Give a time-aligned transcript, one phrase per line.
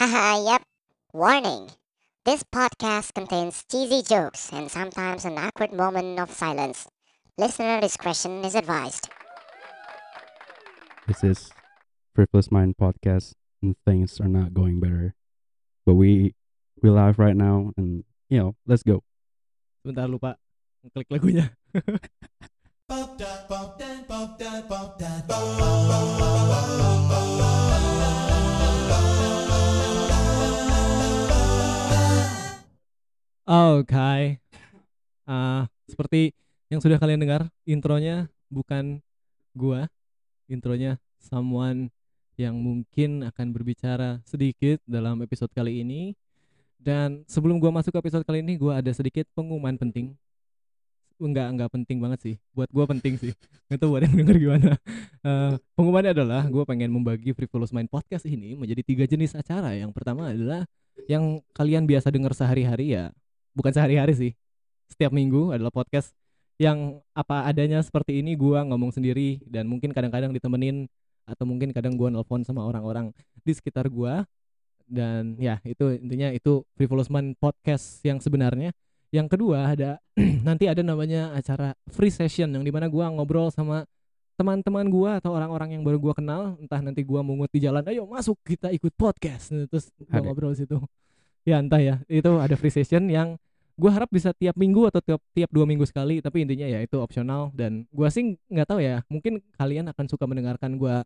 [0.00, 0.64] Haha, yep.
[1.12, 1.76] Warning.
[2.24, 6.88] This podcast contains cheesy jokes and sometimes an awkward moment of silence.
[7.36, 9.12] Listener discretion is advised.
[11.06, 11.52] This is
[12.16, 15.12] Frivolous Mind podcast, and things are not going better.
[15.84, 16.32] But we
[16.80, 19.04] we live right now, and you know, let's go.
[19.84, 20.40] Sebentar lupa
[20.96, 21.52] klik lagunya.
[33.50, 34.38] Oke.
[35.26, 36.30] Ah, seperti
[36.70, 39.02] yang sudah kalian dengar, intronya bukan
[39.58, 39.90] gua.
[40.46, 41.90] Intronya someone
[42.38, 46.14] yang mungkin akan berbicara sedikit dalam episode kali ini.
[46.78, 50.14] Dan sebelum gua masuk ke episode kali ini, gua ada sedikit pengumuman penting.
[51.18, 52.34] Enggak, enggak penting banget sih.
[52.54, 53.34] Buat gua penting sih.
[53.66, 54.70] Nggak tahu buat yang denger gimana.
[55.26, 59.74] Eh, pengumumannya adalah gua pengen membagi Frivolous Mind Podcast ini menjadi tiga jenis acara.
[59.74, 60.70] Yang pertama adalah
[61.10, 63.10] yang kalian biasa dengar sehari-hari ya.
[63.54, 64.32] Bukan sehari-hari sih.
[64.90, 66.14] Setiap minggu adalah podcast
[66.60, 70.84] yang apa adanya seperti ini gua ngomong sendiri dan mungkin kadang-kadang ditemenin
[71.24, 74.28] atau mungkin kadang gua nelpon sama orang-orang di sekitar gua.
[74.90, 78.74] Dan ya itu intinya itu Frivolous podcast yang sebenarnya.
[79.10, 80.02] Yang kedua ada
[80.46, 83.86] nanti ada namanya acara free session yang di mana gua ngobrol sama
[84.36, 86.60] teman-teman gua atau orang-orang yang baru gua kenal.
[86.60, 89.54] Entah nanti gua mungut di jalan ayo masuk kita ikut podcast.
[89.54, 90.76] Nah, terus gua ngobrol situ
[91.50, 91.98] ya entah ya.
[92.06, 93.34] Itu ada free session yang
[93.74, 96.22] gua harap bisa tiap minggu atau tiap tiap dua minggu sekali.
[96.22, 97.50] Tapi intinya ya itu opsional.
[97.52, 101.02] Dan gua sih nggak tahu ya mungkin kalian akan suka mendengarkan gua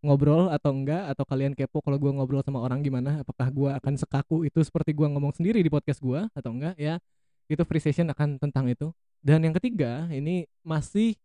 [0.00, 3.24] ngobrol atau enggak atau kalian kepo kalau gua ngobrol sama orang gimana.
[3.24, 7.00] Apakah gua akan sekaku itu seperti gua ngomong sendiri di podcast gua atau enggak ya.
[7.48, 8.92] Itu free session akan tentang itu.
[9.20, 11.16] Dan yang ketiga ini masih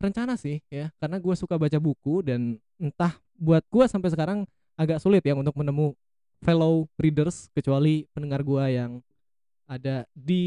[0.00, 0.92] rencana sih ya.
[1.00, 4.44] Karena gua suka baca buku dan entah buat gua sampai sekarang
[4.76, 5.92] agak sulit ya untuk menemu
[6.42, 8.98] fellow readers kecuali pendengar gua yang
[9.64, 10.44] ada di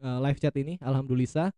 [0.00, 1.52] uh, live chat ini alhamdulillah.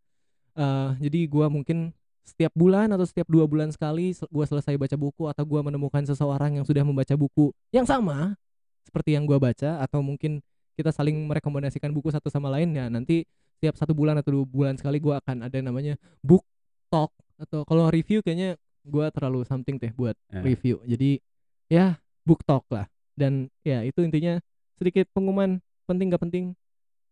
[0.57, 1.93] Eh, jadi gua mungkin
[2.27, 6.59] setiap bulan atau setiap dua bulan sekali gua selesai baca buku atau gua menemukan seseorang
[6.59, 8.35] yang sudah membaca buku yang sama
[8.83, 10.43] seperti yang gua baca atau mungkin
[10.75, 14.75] kita saling merekomendasikan buku satu sama lain ya nanti setiap satu bulan atau dua bulan
[14.81, 16.43] sekali gua akan ada namanya book
[16.91, 20.41] talk atau kalau review kayaknya gua terlalu something teh buat Ya.
[20.41, 20.81] review.
[20.89, 21.21] Jadi
[21.69, 24.39] ya book talk lah dan ya itu intinya
[24.77, 26.53] sedikit pengumuman penting gak penting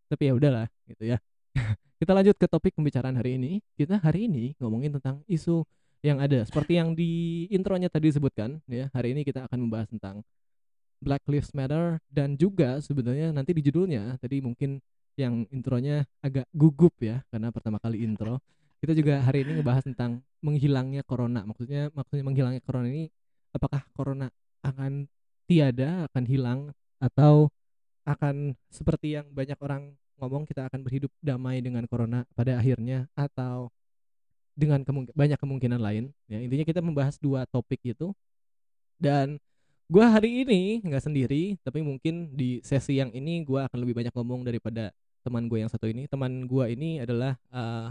[0.09, 1.19] tapi ya udahlah gitu ya.
[2.01, 3.65] Kita lanjut ke topik pembicaraan hari ini.
[3.75, 5.65] Kita hari ini ngomongin tentang isu
[6.05, 6.45] yang ada.
[6.45, 10.21] Seperti yang di intronya tadi disebutkan ya hari ini kita akan membahas tentang
[11.01, 12.03] Black Lives Matter.
[12.05, 14.83] Dan juga sebenarnya nanti di judulnya tadi mungkin
[15.15, 18.43] yang intronya agak gugup ya karena pertama kali intro.
[18.85, 21.41] Kita juga hari ini ngebahas tentang menghilangnya corona.
[21.49, 23.09] Maksudnya maksudnya menghilangnya corona ini
[23.57, 24.29] apakah corona
[24.61, 25.09] akan
[25.45, 26.61] tiada akan hilang
[27.01, 27.53] atau
[28.05, 33.73] akan seperti yang banyak orang ngomong kita akan berhidup damai dengan corona pada akhirnya atau
[34.55, 36.15] dengan kemungkin banyak kemungkinan lain.
[36.31, 38.15] Ya intinya kita membahas dua topik itu.
[38.95, 39.43] Dan
[39.91, 44.15] gua hari ini nggak sendiri tapi mungkin di sesi yang ini gua akan lebih banyak
[44.15, 44.95] ngomong daripada
[45.27, 46.07] teman gue yang satu ini.
[46.07, 47.89] Teman gua ini adalah eh,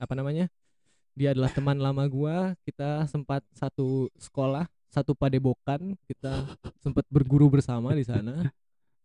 [0.00, 0.50] apa namanya?
[1.14, 2.58] Dia adalah teman lama gua.
[2.66, 6.50] Kita sempat satu sekolah satu padepokan kita
[6.82, 8.50] sempat berguru bersama di sana.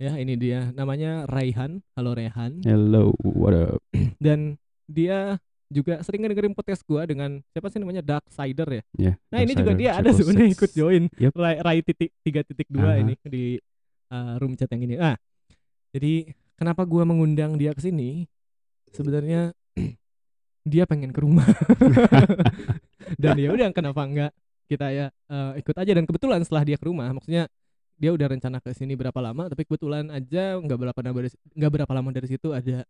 [0.01, 0.73] Ya ini dia.
[0.73, 1.79] Namanya Raihan.
[1.95, 3.79] Halo Rehan Hello, what up?
[4.25, 4.59] dan
[4.89, 8.01] dia juga sering ngedengerin podcast gua dengan siapa sih namanya?
[8.01, 8.83] Dark Sider ya?
[8.97, 9.13] Ya.
[9.29, 11.07] nah ini juga dia ada sebenarnya ikut join.
[11.15, 11.31] Yep.
[11.37, 13.55] Rai, Rai titik tiga titik dua ini di
[14.09, 14.97] uh, room chat yang ini.
[14.99, 15.15] Ah
[15.95, 18.25] jadi kenapa gua mengundang dia ke sini?
[18.89, 19.53] Sebenarnya
[20.71, 21.45] dia pengen ke rumah.
[23.21, 24.31] Dan ya udah kenapa enggak
[24.65, 27.45] kita ya uh, ikut aja dan kebetulan setelah dia ke rumah maksudnya
[27.95, 31.71] dia udah rencana ke sini berapa lama tapi kebetulan aja nggak berapa lama dari nggak
[31.71, 32.83] berapa lama dari situ ada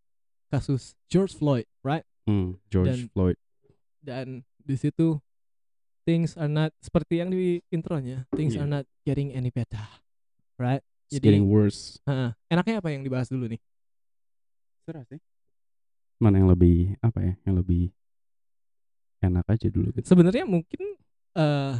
[0.47, 3.38] kasus George Floyd right Hmm, George Dan- Floyd.
[4.02, 4.28] dan
[4.58, 5.22] di situ
[6.03, 8.62] things are not seperti yang di intronya things Iya.
[8.62, 9.81] are not getting any better
[10.57, 12.01] right It's Jadi- getting worse.
[12.04, 12.33] Heeh.
[12.50, 13.62] enaknya apa yang dibahas dulu nih
[14.81, 15.21] Serah sih.
[16.18, 17.33] Mana yang lebih apa ya?
[17.42, 17.83] Yang lebih
[19.19, 20.06] enak aja dulu gitu.
[20.06, 20.81] sebenarnya mungkin
[21.35, 21.75] eh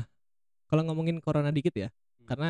[0.66, 2.28] kalau ngomongin corona dikit ya Hmm.
[2.28, 2.50] karena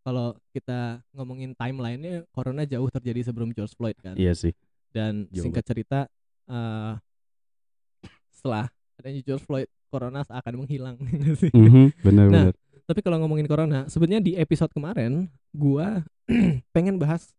[0.00, 4.50] kalau kita ngomongin timelinenya corona jauh terjadi sebelum George Floyd kan Iya sih.
[4.88, 6.08] dan Jauh singkat cerita
[6.48, 6.94] eh
[8.32, 8.66] setelah
[8.96, 11.52] adanya George Floyd corona seakan menghilang gitu sih.
[11.52, 12.54] Mhm, bener Nah, bener.
[12.82, 16.02] Tapi kalau ngomongin corona, sebenarnya di episode kemarin gua
[16.74, 17.30] pengen bahas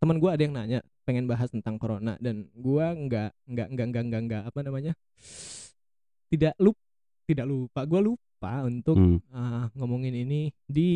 [0.00, 4.02] teman gua ada yang nanya pengen bahas tentang corona dan gua nggak nggak nggak nggak
[4.08, 4.92] nggak nggak apa namanya
[6.32, 6.74] tidak lup
[7.28, 8.31] tidak lupa gua lupa
[8.66, 9.18] untuk Hmm.
[9.30, 10.90] ah, ngomongin ini di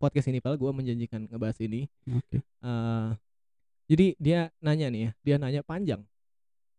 [0.00, 2.40] podcast ini pal gue menjanjikan ngebahas ini Oke.
[2.40, 3.08] Eh,
[3.90, 6.00] jadi dia nanya nih ya dia nanya panjang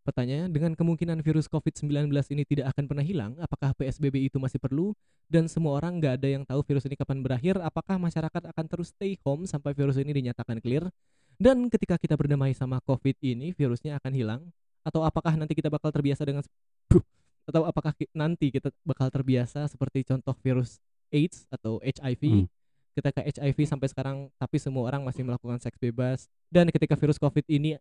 [0.02, 4.98] pertanyaannya dengan kemungkinan virus COVID-19 ini tidak akan pernah hilang apakah PSBB itu masih perlu
[5.30, 8.90] dan semua orang nggak ada yang tahu virus ini kapan berakhir apakah masyarakat akan terus
[8.90, 10.90] stay home sampai virus ini dinyatakan clear
[11.38, 14.42] dan ketika kita berdamai sama COVID ini virusnya akan hilang
[14.82, 16.42] atau apakah nanti kita bakal terbiasa dengan
[16.90, 17.06] Buh.
[17.48, 20.78] Atau apakah nanti kita bakal terbiasa seperti contoh virus
[21.10, 22.48] AIDS atau HIV Hmm.
[22.92, 27.48] ketika HIV sampai sekarang tapi semua orang masih melakukan seks bebas dan ketika virus COVID
[27.48, 27.80] ini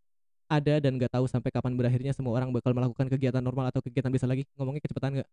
[0.51, 4.11] ada dan nggak tahu sampai kapan berakhirnya semua orang bakal melakukan kegiatan normal atau kegiatan
[4.11, 5.31] bisa lagi ngomongnya kecepatan nggak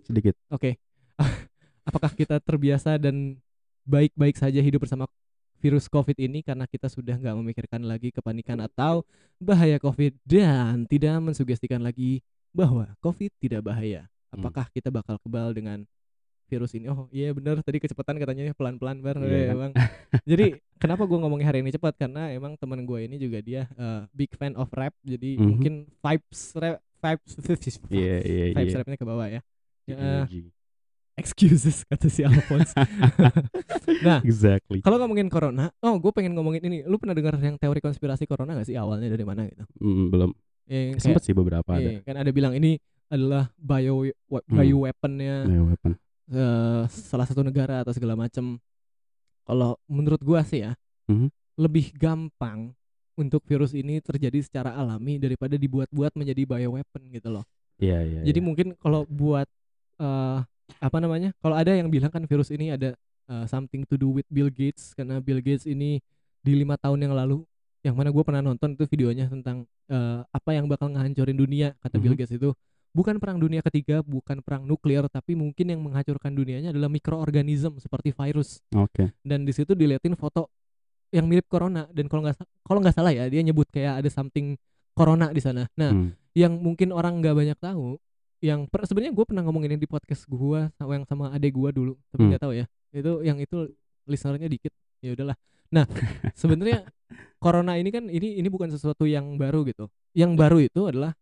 [0.00, 0.34] Sedikit.
[0.48, 0.80] Oke.
[1.88, 3.36] Apakah kita terbiasa dan
[3.84, 5.04] baik-baik saja hidup bersama
[5.60, 9.06] virus COVID ini karena kita sudah nggak memikirkan lagi kepanikan atau
[9.38, 14.06] bahaya COVID dan tidak mensugestikan lagi bahwa COVID tidak bahaya.
[14.30, 14.40] Hmm.
[14.40, 15.84] Apakah kita bakal kebal dengan
[16.46, 16.88] virus ini?
[16.88, 19.54] Oh iya benar tadi kecepatan katanya pelan-pelan bar Iya ya?
[19.56, 19.72] Bang.
[20.30, 24.04] Jadi kenapa gua ngomongin hari ini cepat karena emang teman gue ini juga dia eh,
[24.12, 25.46] big fan of rap jadi Mhm.
[25.48, 27.32] mungkin vibes rap vibes
[27.88, 28.78] Iya iya vibes iya.
[28.78, 29.40] rapnya ke bawah ya.
[29.88, 30.52] Energy.
[31.12, 32.72] excuses kata si Alphonse.
[34.06, 34.80] nah, exactly.
[34.80, 36.78] kalau ngomongin corona, oh gue pengen ngomongin ini.
[36.88, 39.60] Lu pernah dengar yang teori konspirasi corona gak sih awalnya dari mana gitu?
[39.76, 40.30] Mm, belum.
[40.66, 41.82] Yang kayak, Sempet sih beberapa ada.
[41.82, 44.40] iya, kan ada bilang ini adalah bio Hmm.
[44.48, 45.92] bio weaponnya Ya, weapon.
[46.28, 48.56] eh, salah satu negara atau segala macem.
[49.42, 50.72] Kalau menurut gua sih ya,
[51.10, 51.28] Mhm.
[51.58, 52.72] lebih gampang
[53.12, 57.44] untuk virus ini terjadi secara alami daripada dibuat-buat menjadi bio weapon gitu loh.
[57.76, 58.20] Iya iya.
[58.24, 58.46] Jadi iya.
[58.46, 59.44] mungkin kalau buat
[59.98, 60.38] eh
[60.80, 61.36] apa namanya?
[61.36, 62.96] Kalau ada yang bilang kan virus ini ada
[63.28, 66.00] eh, something to do with Bill Gates karena Bill Gates ini
[66.40, 67.44] di lima tahun yang lalu
[67.82, 71.98] yang mana gue pernah nonton itu videonya tentang eh, apa yang bakal ngehancurin dunia kata
[71.98, 72.18] Bill Mhm.
[72.18, 72.50] Gates itu
[72.90, 78.12] bukan perang dunia ketiga bukan perang nuklir tapi mungkin yang menghancurkan dunianya adalah mikroorganisme seperti
[78.12, 79.10] virus Oke.
[79.20, 80.52] dan di situ diliatin foto
[81.08, 84.56] yang mirip corona dan kalau nggak kalau nggak salah ya dia nyebut kayak ada something
[84.92, 86.12] corona di sana nah Hmm.
[86.32, 87.96] yang mungkin orang nggak banyak tahu
[88.40, 92.20] yang sebenarnya gue pernah ngomongin di podcast gua sama yang sama adek gua dulu tapi
[92.22, 92.30] Hmm.
[92.30, 93.72] nggak tahu ya itu yang itu
[94.04, 95.36] listenernya dikit ya udahlah
[95.68, 95.88] nah
[96.36, 96.84] sebenarnya
[97.36, 101.12] corona ini kan ini ini bukan sesuatu yang baru gitu yang baru itu adalah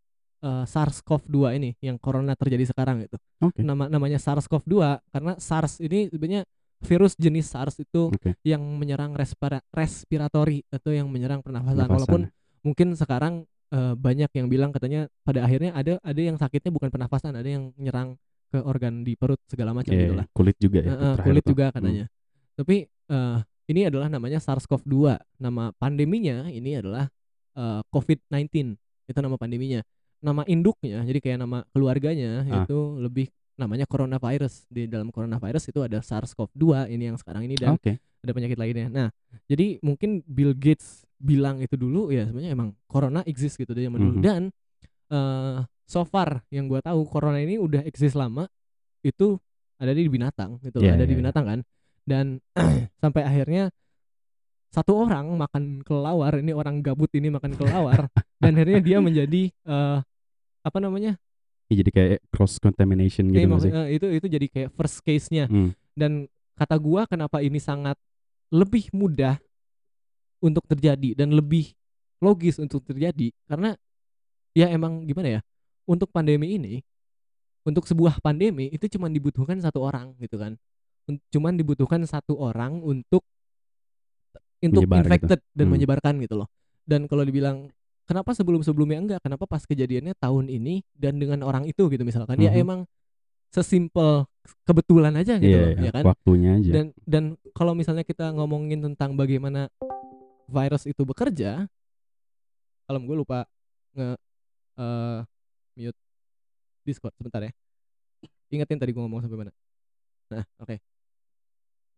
[0.41, 3.61] eh, SARS-CoV-2 ini yang corona terjadi sekarang gitu Oke.
[3.61, 4.75] nama namanya SARS-CoV-2
[5.09, 6.43] karena SARS ini sebenarnya
[6.81, 8.37] virus jenis SARS itu Oke.
[8.43, 11.95] yang menyerang respira- respiratori atau yang menyerang pernafasan Pernafasan.
[11.95, 12.21] walaupun
[12.61, 13.35] mungkin sekarang
[13.69, 17.71] eh, banyak yang bilang katanya pada akhirnya ada ada yang sakitnya bukan pernafasan ada yang
[17.75, 18.17] nyerang
[18.49, 20.91] ke organ di perut segala macam Iya, gitu lah kulit juga ya.
[20.91, 21.51] Terakhir kulit tuh.
[21.51, 21.75] juga Hmm.
[21.77, 22.05] katanya
[22.53, 23.37] tapi eh,
[23.71, 27.07] ini adalah namanya SARS-CoV-2 nama pandeminya ini adalah
[27.55, 28.75] eh, COVID-19
[29.07, 29.81] itu nama pandeminya
[30.21, 32.67] nama induknya jadi kayak nama keluarganya Ah.
[32.67, 37.77] itu lebih namanya coronavirus di dalam coronavirus itu ada SARS-CoV-2 ini yang sekarang ini dan
[37.77, 38.01] Oke.
[38.21, 38.89] ada penyakit lainnya.
[38.89, 39.09] Nah,
[39.45, 44.01] jadi mungkin Bill Gates bilang itu dulu ya sebenarnya emang corona exist gitu dari zaman
[44.01, 44.25] dulu Mhm.
[44.25, 44.43] dan
[45.09, 48.49] eh so far yang gua tahu corona ini udah exist lama
[49.03, 49.37] itu
[49.77, 51.21] ada di binatang gitu loh, Iya, ada iya, di iya.
[51.21, 51.61] binatang kan.
[52.03, 52.41] Dan
[53.03, 53.71] sampai akhirnya
[54.71, 58.07] satu orang makan kelawar, ini orang gabut ini makan kelawar
[58.43, 59.99] dan akhirnya dia menjadi eh
[60.61, 61.19] apa namanya?
[61.71, 63.75] Ya, jadi kayak cross contamination Eh, gitu maksud- sih?
[63.75, 65.71] eh, itu itu jadi kayak first case-nya Hmm.
[65.95, 67.95] dan kata gua kenapa ini sangat
[68.51, 69.39] lebih mudah
[70.39, 71.71] untuk terjadi dan lebih
[72.19, 73.79] logis untuk terjadi karena
[74.53, 75.41] ya emang gimana ya
[75.87, 76.83] untuk pandemi ini
[77.63, 80.59] untuk sebuah pandemi itu cuma dibutuhkan satu orang gitu kan
[81.29, 83.25] cuman dibutuhkan satu orang untuk
[84.61, 85.09] untuk Menyebar gitu.
[85.09, 85.73] infected dan Hmm.
[85.75, 86.49] menyebarkan gitu loh
[86.85, 87.73] dan kalau dibilang
[88.05, 92.37] kenapa sebelum sebelumnya enggak kenapa pas kejadiannya tahun ini dan dengan orang itu gitu misalkan
[92.37, 92.61] ya Mhm.
[92.61, 92.81] emang
[93.51, 94.29] sesimpel
[94.63, 96.71] kebetulan aja gitu Iya, loh iya, ya kan waktunya aja.
[96.71, 99.67] dan dan kalau misalnya kita ngomongin tentang bagaimana
[100.47, 101.65] virus itu bekerja
[102.85, 103.47] kalau gue lupa
[103.95, 104.09] nge
[104.77, 105.19] eh,
[105.77, 105.99] mute
[106.83, 107.53] Discord sebentar ya
[108.51, 109.53] ingetin tadi gue ngomong sampai mana
[110.29, 110.77] nah oke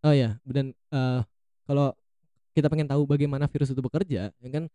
[0.03, 1.21] oh ya dan eh,
[1.67, 1.95] kalau
[2.53, 4.67] kita pengen tahu bagaimana virus itu bekerja ya kan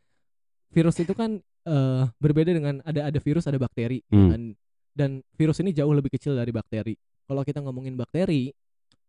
[0.72, 4.30] virus itu kan eh, berbeda dengan ada ada virus ada bakteri ya Hmm.
[4.32, 4.42] kan
[4.98, 8.52] dan virus ini jauh lebih kecil dari bakteri kalau kita ngomongin bakteri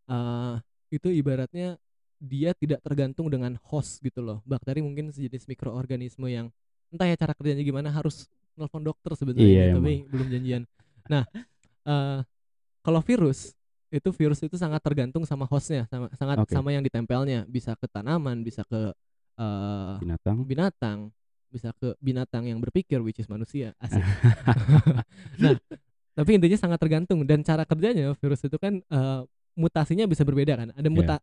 [0.09, 0.55] eh
[0.89, 1.77] itu ibaratnya
[2.19, 4.43] dia tidak tergantung dengan host gitu loh.
[4.43, 6.51] Bakteri mungkin sejenis mikroorganisme yang
[6.91, 8.27] entah ya cara kerjanya gimana harus
[8.59, 10.63] nelfon dokter sebenarnya Iya, tapi belum janjian.
[11.07, 11.23] Nah,
[11.87, 12.21] eh
[12.83, 13.55] kalau virus
[13.89, 16.53] itu virus itu sangat tergantung sama hostnya, sama sangat Oke.
[16.53, 18.93] sama yang ditempelnya, bisa ke tanaman, bisa ke
[19.39, 20.37] eh Binatang.
[20.45, 20.99] binatang,
[21.49, 23.73] bisa ke binatang yang berpikir which is manusia.
[23.79, 24.03] Asik.
[25.43, 25.55] nah,
[26.13, 29.21] tapi intinya sangat tergantung dan cara kerjanya virus itu kan eh,
[29.55, 30.69] mutasinya bisa berbeda kan.
[30.75, 31.17] Ada muta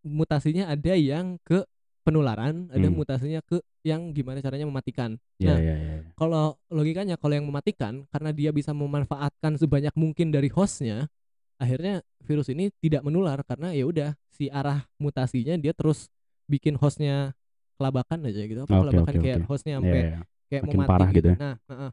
[0.00, 1.66] mutasinya ada yang ke
[2.06, 2.96] penularan, ada Hmm.
[2.96, 5.20] mutasinya ke yang gimana caranya mematikan.
[5.36, 5.94] Iya Nah, iya iya.
[6.16, 11.10] kalau logikanya kalau yang mematikan karena dia bisa memanfaatkan sebanyak mungkin dari hostnya,
[11.58, 16.06] akhirnya virus ini tidak menular karena ya udah si arah mutasinya dia terus
[16.46, 17.34] bikin hostnya
[17.78, 18.60] kelabakan aja gitu.
[18.64, 19.46] Apa Oke, kelabakan oke, kayak oke.
[19.50, 20.20] hostnya Iya sampai iya.
[20.48, 21.36] kayak Makin mau mati parah gitu ya.
[21.38, 21.90] Nah, heeh.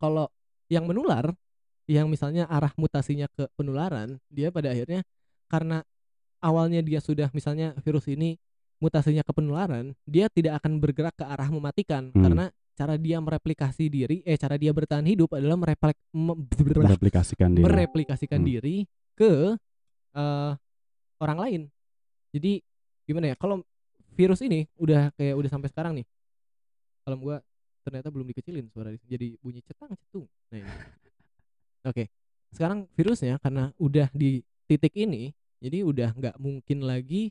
[0.00, 0.26] kalau
[0.72, 1.24] yang menular,
[1.84, 5.04] yang misalnya arah mutasinya ke penularan, dia pada akhirnya
[5.52, 5.84] karena
[6.40, 8.40] awalnya dia sudah misalnya virus ini
[8.80, 12.20] mutasinya ke penularan, dia tidak akan bergerak ke arah mematikan Hmm.
[12.24, 17.62] karena cara dia mereplikasi diri, eh cara dia bertahan hidup adalah mereplek, me- Mereplikasikan diri.
[17.62, 18.48] mereplikasikan Hmm.
[18.48, 18.76] diri
[19.14, 19.54] ke
[20.12, 20.52] eh,
[21.18, 21.62] orang lain.
[22.30, 22.62] Jadi
[23.02, 23.36] gimana ya?
[23.36, 23.62] Kalau
[24.14, 26.06] virus ini udah kayak udah sampai sekarang nih.
[27.02, 27.36] Kalau gua
[27.82, 30.26] ternyata belum dikecilin suara di- jadi bunyi cetang cetung.
[30.50, 30.70] Nah, ini.
[31.84, 32.10] Oke.
[32.50, 37.30] Sekarang virusnya karena udah di titik ini, jadi udah nggak mungkin lagi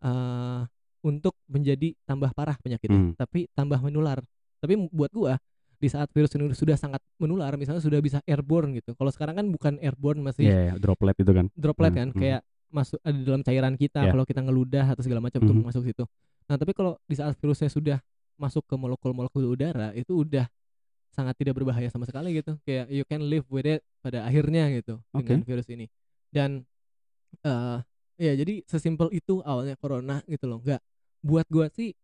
[0.00, 0.60] eh
[1.04, 3.12] untuk menjadi tambah parah penyakitnya, Hmm.
[3.14, 4.24] tapi tambah menular.
[4.58, 5.36] Tapi buat gua
[5.76, 8.96] di saat virus ini sudah sangat menular, misalnya sudah bisa airborne gitu.
[8.96, 11.52] Kalau sekarang kan bukan airborne masih Iya iya, droplet itu kan.
[11.52, 12.18] droplet Hmm, kan hmm.
[12.18, 12.40] kayak
[12.72, 14.10] masuk ada di dalam cairan kita Ya.
[14.10, 15.62] kalau kita ngeludah atau segala macam tuh Mhm.
[15.62, 16.04] masuk situ.
[16.48, 17.98] Nah, tapi kalau di saat virusnya sudah
[18.34, 20.48] masuk ke molekul-molekul udara itu udah
[21.12, 22.56] sangat tidak berbahaya sama sekali gitu.
[22.64, 25.46] Kayak you can live with it pada akhirnya gitu dengan Oke.
[25.46, 25.86] virus ini.
[26.26, 26.64] Dan
[27.44, 27.78] eh
[28.16, 30.58] ya jadi sesimpel itu awalnya corona gitu loh.
[30.58, 30.82] Enggak
[31.24, 31.96] buat gua sih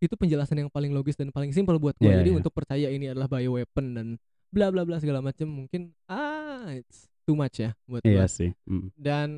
[0.00, 2.16] itu penjelasan yang paling logis dan paling simpel buat gua.
[2.16, 2.38] Iya, jadi iya.
[2.40, 4.06] untuk percaya ini adalah bioweapon dan
[4.48, 8.50] bla bla bla segala macam mungkin ah it's too much ya buat gua Iya sih.
[8.64, 8.88] Mm.
[8.96, 9.28] dan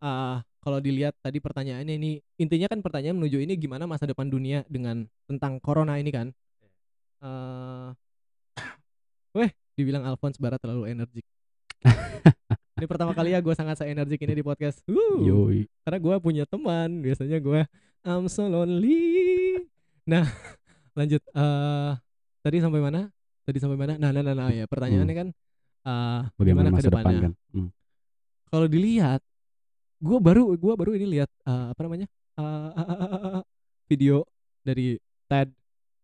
[0.00, 4.64] ah kalau dilihat tadi pertanyaannya ini intinya kan pertanyaan menuju ini gimana masa depan dunia
[4.68, 6.32] dengan tentang corona ini kan
[7.20, 7.88] eh
[9.36, 11.24] weh dibilang Alphonse Barat terlalu energik
[12.80, 15.68] ini pertama kali ya gue sangat se energik ini di podcast Yoi.
[15.84, 17.60] karena gue punya teman biasanya gue
[18.00, 19.60] I'm so lonely.
[20.08, 20.24] Nah
[20.98, 21.92] lanjut eh
[22.40, 23.12] tadi sampai mana?
[23.44, 23.94] Tadi sampai mana?
[24.00, 25.28] Nah nah nah, nah ya pertanyaannya kan
[25.80, 27.22] eh Bagaimana ke masa depan depannya?
[27.24, 27.32] kan?
[27.56, 27.70] Mm.
[28.50, 29.20] kalau dilihat
[30.00, 32.06] gua baru gua baru ini lihat eh, apa namanya?
[32.40, 33.40] Eh,
[33.90, 34.24] video
[34.64, 34.96] dari
[35.28, 35.48] TED.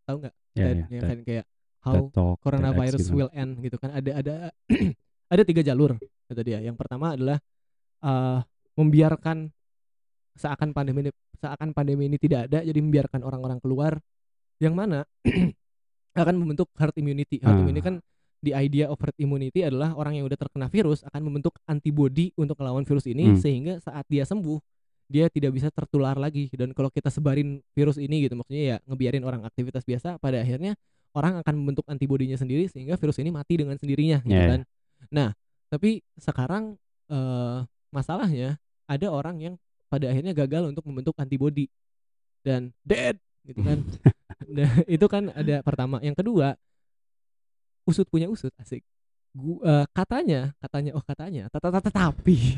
[0.04, 0.34] Tahu nggak?
[0.56, 0.84] Iya TED iya.
[0.86, 1.44] ya TED- kan kayak
[1.86, 3.16] how TED Talk, coronavirus TEDx gitu.
[3.16, 3.90] will end gitu kan.
[3.96, 4.34] Ada ada
[5.32, 5.96] ada tiga jalur
[6.28, 6.58] kata dia.
[6.60, 7.38] Yang pertama adalah
[8.04, 8.38] eh,
[8.76, 9.48] membiarkan
[10.36, 14.00] seakan pandemi ini seakan pandemi ini tidak ada jadi membiarkan orang-orang keluar
[14.58, 15.04] yang mana
[16.16, 17.62] akan membentuk herd immunity herd Ah.
[17.62, 17.96] immunity kan
[18.40, 22.56] the idea of herd immunity adalah orang yang udah terkena virus akan membentuk antibody untuk
[22.56, 23.38] melawan virus ini Hmm.
[23.38, 24.58] sehingga saat dia sembuh
[25.06, 29.22] dia tidak bisa tertular lagi dan kalau kita sebarin virus ini gitu maksudnya ya ngebiarin
[29.22, 30.74] orang aktivitas biasa pada akhirnya
[31.14, 34.60] orang akan membentuk antibodinya sendiri sehingga virus ini mati dengan sendirinya gitu kan.
[35.08, 35.28] Nah,
[35.70, 36.74] tapi sekarang
[37.06, 39.54] eh masalahnya ada orang yang
[39.96, 41.72] pada akhirnya gagal untuk membentuk antibody
[42.44, 43.16] dan dead
[43.48, 43.80] gitu kan.
[44.46, 45.96] Nah, itu kan ada pertama.
[46.04, 46.52] Yang kedua,
[47.88, 48.84] usut punya usut asik.
[49.32, 52.36] Gu, eh, katanya, katanya oh katanya, tata tata tapi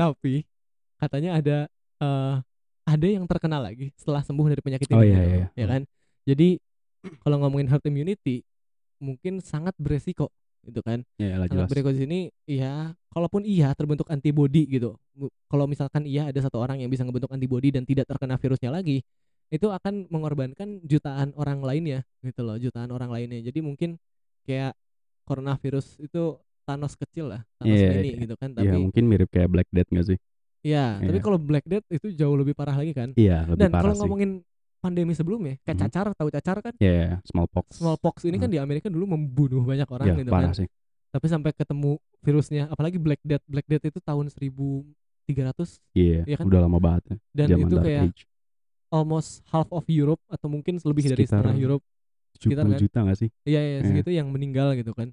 [0.00, 0.44] tapi
[1.00, 1.58] katanya ada
[2.00, 2.36] eh
[2.84, 5.66] ada yang terkena lagi setelah sembuh dari penyakit Oh, ini iya, gitu, iya, ya iya.
[5.66, 5.82] kan
[6.26, 6.48] jadi
[7.22, 8.42] kalau ngomongin herd immunity
[8.98, 10.28] mungkin sangat beresiko
[10.62, 11.68] gitu kan Iya lah sangat jelas.
[11.72, 12.72] beresiko di sini ya
[13.08, 14.94] kalaupun iya terbentuk antibody gitu
[15.46, 19.00] kalau misalkan iya ada satu orang yang bisa ngebentuk antibody dan tidak terkena virusnya lagi
[19.50, 23.96] itu akan mengorbankan jutaan orang lainnya gitu loh jutaan orang lainnya jadi mungkin
[24.44, 24.76] kayak
[25.24, 28.18] coronavirus itu Thanos kecil lah Thanos Iya, mini iya.
[28.22, 30.18] gitu kan Iya tapi mungkin mirip kayak Black Death gak sih?
[30.60, 31.24] ya tapi Iya.
[31.24, 34.44] kalau Black Death itu jauh lebih parah lagi kan Iya lebih dan parah kalau ngomongin
[34.80, 35.82] pandemi sebelumnya kayak Mhm.
[35.84, 37.76] cacar tahu cacar kan Iya iya, smallpox.
[37.76, 38.54] smallpox ini kan Mhm.
[38.54, 40.68] di Amerika dulu membunuh banyak orang Iya gitu parah kan sih.
[41.10, 46.44] tapi sampai ketemu virusnya apalagi Black Death Black Death itu tahun 1300 Iya Iya kan?
[46.46, 47.16] udah lama banget ya.
[47.34, 48.22] dan Zaman itu kayak Age.
[48.88, 51.84] almost half of Europe atau mungkin lebih dari setengah Europe
[52.32, 52.78] 70 sekitar kan?
[52.78, 53.30] juta gak sih?
[53.44, 53.86] iya iya Iya.
[53.86, 55.12] segitu yang meninggal gitu kan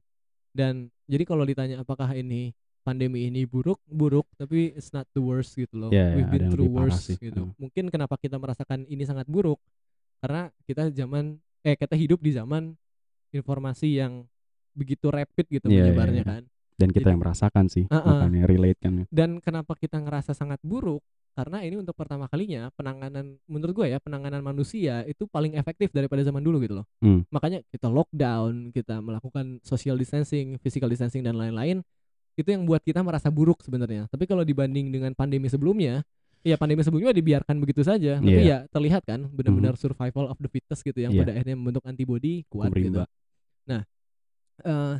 [0.51, 2.55] dan jadi kalau ditanya apakah ini
[2.87, 6.47] pandemi ini buruk buruk tapi it's not the worst gitu loh Iya, we've iya, been
[6.47, 7.19] through worse sih.
[7.19, 7.53] gitu Hmm.
[7.57, 9.59] mungkin kenapa kita merasakan ini sangat buruk
[10.17, 12.71] karena kita zaman eh kita hidup di zaman
[13.29, 14.23] informasi yang
[14.71, 16.31] begitu rapid gitu Iya, iya, menyebarnya iya.
[16.31, 16.43] kan
[16.77, 17.85] Dan kita Jadi- yang merasakan sih.
[17.87, 18.05] Uh-uh.
[18.21, 18.93] Makanya relate kan.
[18.95, 19.05] ya.
[19.09, 21.01] dan kenapa kita ngerasa sangat buruk
[21.33, 26.21] karena ini untuk pertama kalinya penanganan menurut gue ya penanganan manusia itu paling efektif daripada
[26.21, 27.25] zaman dulu gitu loh Hmm.
[27.27, 31.81] makanya kita lockdown kita melakukan social distancing physical distancing dan lain-lain
[32.37, 34.05] itu yang buat kita merasa buruk sebenarnya.
[34.13, 36.05] Tapi kalau dibanding dengan pandemi sebelumnya
[36.45, 38.21] ya pandemi sebelumnya dibiarkan begitu saja.
[38.21, 38.45] Tapi Iya.
[38.45, 41.25] ya terlihat kan benar-benar survival of the fittest gitu yang Iya.
[41.25, 43.01] pada akhirnya membentuk antibody kuat gitu.
[43.01, 43.05] Rimba.
[44.65, 44.97] eh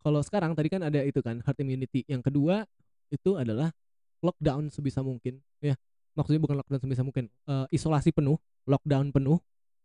[0.00, 2.08] kalau sekarang tadi kan ada itu kan herd immunity.
[2.08, 2.64] Yang kedua
[3.12, 3.68] itu adalah
[4.24, 5.40] lockdown sebisa mungkin.
[5.60, 5.76] Ya
[6.16, 8.36] maksudnya bukan lockdown sebisa mungkin eh, isolasi penuh
[8.68, 9.40] lockdown penuh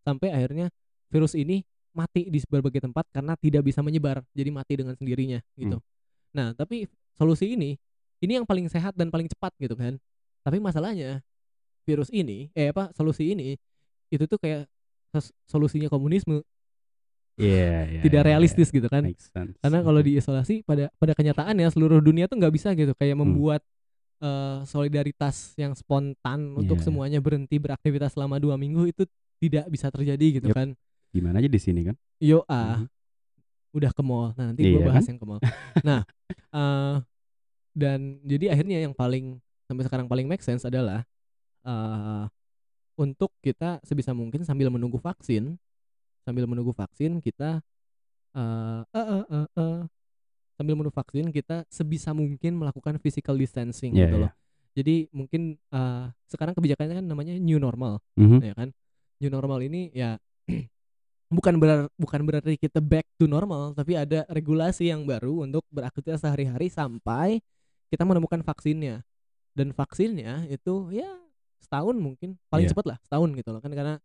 [0.07, 0.71] sampai akhirnya
[1.11, 1.63] virus ini
[1.95, 4.23] mati di berbagai tempat karena tidak bisa menyebar.
[4.35, 5.79] Jadi mati dengan sendirinya gitu
[6.35, 7.79] nah tapi solusi ini
[8.19, 9.95] ini yang paling sehat dan paling cepat gitu kan
[10.43, 11.23] tapi masalahnya
[11.87, 13.55] virus ini eh apa solusi ini
[14.11, 14.67] itu tuh kayak
[15.47, 16.43] solusinya komunisme
[17.35, 18.01] Iya, iya.
[18.07, 18.75] tidak iya, realistis iya.
[18.79, 19.03] gitu kan
[19.59, 23.23] karena kalau diisolasi pada pada kenyataannya seluruh dunia tuh nggak bisa gitu kayak Hmm.
[23.27, 23.61] membuat
[24.23, 26.87] eh, solidaritas yang spontan untuk Iya.
[26.87, 29.03] semuanya berhenti beraktivitas selama dua minggu itu
[29.43, 30.55] tidak bisa terjadi gitu Yup.
[30.55, 30.67] kan
[31.11, 31.95] gimana aja di sini kan?
[32.19, 32.94] yo ah Mhm.
[33.75, 35.11] Udah ke mall nah nanti Iya gua bahas kan?
[35.11, 35.39] yang ke mall
[35.83, 35.99] nah
[36.55, 36.95] eh
[37.75, 41.03] dan jadi akhirnya yang paling sampai sekarang paling make sense adalah
[41.61, 42.23] eh
[42.95, 45.59] untuk kita sebisa mungkin sambil menunggu vaksin
[46.23, 47.59] sambil menunggu vaksin kita
[48.31, 49.79] eh eh, eh, eh, eh,
[50.55, 54.23] sambil menunggu vaksin kita sebisa mungkin melakukan physical distancing Iya, gitu iya.
[54.23, 54.31] loh
[54.71, 58.39] jadi mungkin eh sekarang kebijakannya kan namanya new normal Mhm.
[58.39, 58.69] ya kan
[59.19, 60.15] new normal ini ya
[61.35, 66.23] bukan berar bukan berarti kita back to normal tapi ada regulasi yang baru untuk beraktivitas
[66.23, 67.43] sehari-hari sampai
[67.91, 69.03] kita menemukan vaksinnya
[69.51, 71.11] dan vaksinnya itu ya
[71.59, 72.71] setahun mungkin paling Iya.
[72.71, 73.95] cepat lah setahun gitu loh kan karena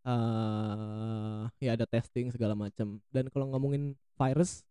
[0.00, 4.64] eh ya ada testing segala macam dan kalau ngomongin virus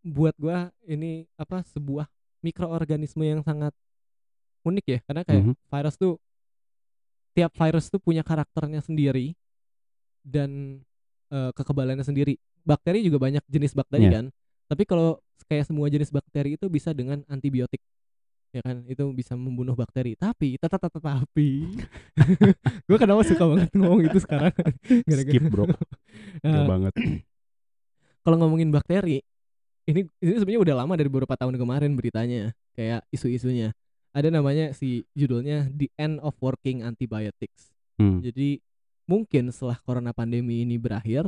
[0.00, 2.08] buat gua ini apa sebuah
[2.40, 3.70] mikroorganisme yang sangat
[4.64, 5.54] unik ya karena kayak Mhm.
[5.68, 6.14] virus tuh
[7.30, 9.36] tiap virus tuh punya karakternya sendiri
[10.26, 10.82] dan
[11.30, 12.34] eh, kekebalannya sendiri.
[12.60, 14.12] Bakteri juga banyak jenis bakteri Iya.
[14.12, 14.24] kan.
[14.66, 17.80] Tapi kalau kayak semua jenis bakteri itu bisa dengan antibiotik.
[18.50, 18.82] Ya kan?
[18.84, 20.14] Itu bisa membunuh bakteri.
[20.14, 21.48] Tapi tetapi tetapi
[22.86, 24.50] gue kenapa suka banget ngomong itu sekarang
[25.10, 25.64] gara-gara Skip bro.
[26.42, 26.92] Eh, Gak banget.
[28.24, 29.24] kalau ngomongin bakteri
[29.86, 33.72] ini ini sebenarnya udah lama dari beberapa tahun kemarin beritanya kayak isu-isunya
[34.12, 38.24] ada namanya si judulnya The End of Working Antibiotics Hmm.
[38.24, 38.56] jadi
[39.10, 41.26] mungkin setelah corona pandemi ini berakhir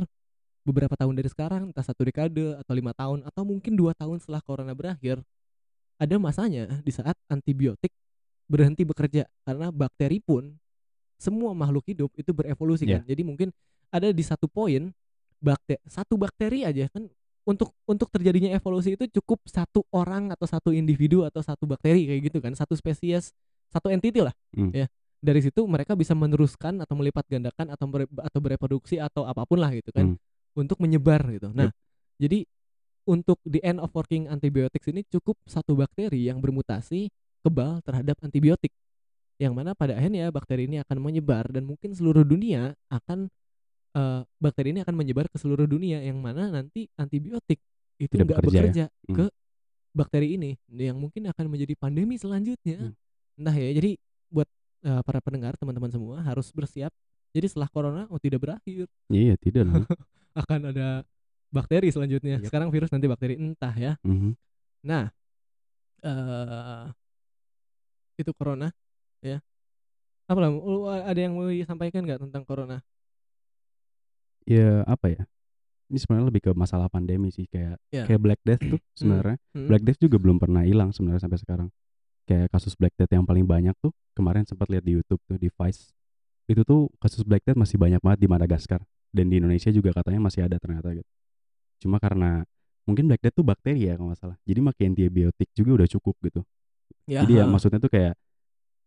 [0.63, 4.39] beberapa tahun dari sekarang entah satu dekade atau lima tahun atau mungkin dua tahun setelah
[4.39, 5.19] corona berakhir
[5.99, 7.91] ada masanya di saat antibiotik
[8.47, 9.27] berhenti bekerja.
[9.43, 10.55] Karena bakteri pun
[11.19, 13.03] semua makhluk hidup itu berevolusi Iya.
[13.03, 13.11] kan.
[13.11, 13.47] Jadi mungkin
[13.91, 14.91] ada di satu poin
[15.43, 17.11] bakteri satu bakteri aja kan.
[17.43, 22.31] Untuk untuk terjadinya evolusi itu cukup satu orang atau satu individu atau satu bakteri kayak
[22.31, 22.55] gitu kan.
[22.55, 23.35] Satu spesies
[23.67, 24.71] satu entity lah Hmm.
[24.71, 24.87] ya
[25.23, 29.55] dari situ mereka bisa meneruskan atau melipat gandakan atau ber- atau bereproduksi atau apa pun
[29.57, 30.17] lah gitu kan Hmm.
[30.53, 31.71] untuk menyebar gitu nah
[32.19, 32.43] jadi
[33.03, 37.07] untuk the end of working antibiotics ini cukup satu bakteri yang bermutasi
[37.39, 38.71] kebal terhadap antibiotik
[39.39, 43.27] yang mana pada akhirnya bakteri ini akan menyebar dan mungkin seluruh dunia akan
[43.93, 47.59] eh, bakteri ini akan menyebar ke seluruh dunia yang mana nanti antibiotik
[47.97, 48.63] itu Tidak nggak bekerja ya?
[48.63, 49.15] bekerja Hmm.
[49.15, 49.25] ke
[49.93, 52.95] bakteri ini yang mungkin akan menjadi pandemi selanjutnya Hmm.
[53.37, 53.91] entah ya jadi
[54.31, 54.47] buat
[54.83, 56.91] eh, para pendengar teman-teman semua harus bersiap
[57.31, 59.83] jadi setelah corona oh tidak berakhir Iya tidak dong.
[60.43, 61.01] akan ada
[61.49, 62.49] bakteri selanjutnya Yap.
[62.49, 64.33] sekarang virus nanti bakteri entah ya Mhm.
[64.83, 65.07] Nah,
[66.01, 66.85] eh
[68.13, 68.69] itu corona,
[69.19, 69.39] ya.
[70.27, 72.77] Apa lah, lu ada yang mau disampaikan nggak tentang corona?
[74.43, 75.23] Ya apa ya?
[75.87, 78.03] Ini sebenarnya lebih ke masalah pandemi sih kayak Ya.
[78.03, 79.37] kayak Black Death tuh sebenarnya.
[79.55, 79.67] Hmm.
[79.71, 81.67] Black Death juga belum pernah hilang sebenarnya sampai sekarang.
[82.23, 85.51] Kayak kasus Black Death yang paling banyak tuh kemarin sempat lihat di YouTube tuh di
[85.51, 85.91] Vice.
[86.47, 88.81] Itu tuh kasus Black Death masih banyak banget di Madagaskar
[89.11, 91.11] dan di Indonesia juga katanya masih ada ternyata gitu.
[91.83, 92.47] Cuma karena
[92.87, 94.37] mungkin Black Death tuh bakteri ya kalau nggak salah.
[94.47, 96.41] Jadi makin antibiotik juga udah cukup gitu.
[97.03, 98.15] Ya, Jadi ya maksudnya tuh kayak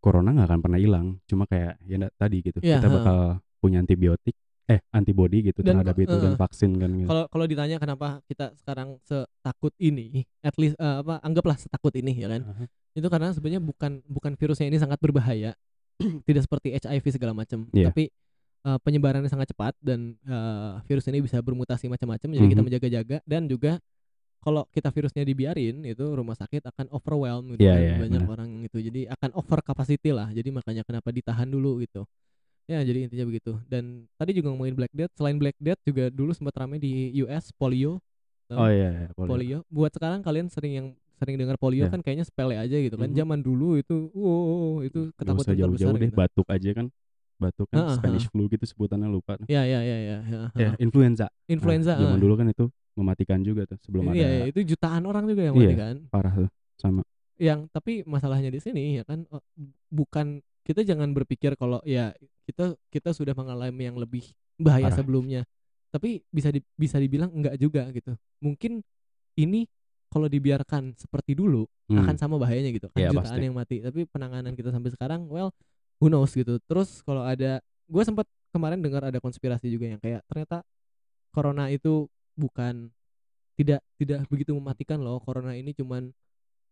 [0.01, 1.07] corona nggak akan pernah hilang.
[1.29, 2.59] Cuma kayak ya tadi gitu.
[2.64, 3.18] Ya, kita bakal
[3.61, 7.07] punya antibiotik eh antibody gitu Dan, terhadap itu dan eh, vaksin kan gitu.
[7.07, 12.11] Kalau kalau ditanya kenapa kita sekarang setakut ini, at least eh, apa anggaplah setakut ini
[12.12, 12.42] ya kan.
[12.42, 12.64] Aha.
[12.92, 15.55] Itu karena sebenarnya bukan bukan virusnya ini sangat berbahaya.
[16.26, 17.88] Tidak seperti HIV segala macam, Iya.
[17.88, 18.11] tapi
[18.66, 22.66] eh, penyebarannya sangat cepat dan eh, virus ini bisa bermutasi macam-macam jadi kita Mhm.
[22.66, 23.79] menjaga-jaga dan juga
[24.42, 28.33] kalau kita virusnya dibiarin itu rumah sakit akan overwhelm gitu Iya, kan iya, banyak benar.
[28.33, 32.07] orang itu jadi akan over capacity lah jadi makanya kenapa ditahan dulu gitu
[32.66, 36.35] ya jadi intinya begitu dan tadi juga ngomongin Black Death selain Black Death juga dulu
[36.35, 38.02] sempat ramai di US polio
[38.46, 39.26] Oh iya, iya polio.
[39.26, 40.87] polio buat sekarang kalian sering yang
[41.18, 41.90] sering dengar polio Iya.
[41.90, 43.18] kan kayaknya sepele aja gitu kan Mhm.
[43.18, 46.18] zaman dulu itu wow itu ketakutan terbesar jauh-jauh deh, gitu.
[46.18, 46.87] batuk aja kan.
[47.37, 49.37] Batuk kan Spanish flu gitu sebutannya lupa.
[49.44, 50.76] ya ya ya ya ya, Ya, ha.
[50.79, 51.26] influenza.
[51.26, 55.02] Nah, influenza zaman dulu kan itu mematikan juga tuh sebelum iya, ada iya, itu jutaan
[55.05, 55.68] orang juga yang Iya.
[55.68, 57.02] mati kan parah tuh sama.
[57.37, 59.29] yang tapi masalahnya di sini ya kan
[59.90, 62.11] bukan kita jangan berpikir kalau ya
[62.42, 64.26] kita kita sudah mengalami yang lebih
[64.59, 64.98] bahaya Parah.
[64.98, 65.42] sebelumnya.
[65.88, 68.18] Tapi bisa di, bisa dibilang enggak juga gitu.
[68.42, 68.83] Mungkin
[69.37, 69.64] ini
[70.11, 72.02] kalau dibiarkan seperti dulu Hmm.
[72.02, 72.90] akan sama bahayanya gitu.
[72.90, 73.46] Kan Iya, jutaan pasti.
[73.46, 73.76] yang mati.
[73.79, 75.55] Tapi penanganan kita sampai sekarang well
[76.02, 76.59] who knows gitu.
[76.66, 80.66] Terus kalau ada gue sempat kemarin dengar ada konspirasi juga yang kayak ternyata
[81.31, 82.90] corona itu bukan
[83.55, 85.22] tidak tidak begitu mematikan loh.
[85.22, 86.11] Corona ini cuman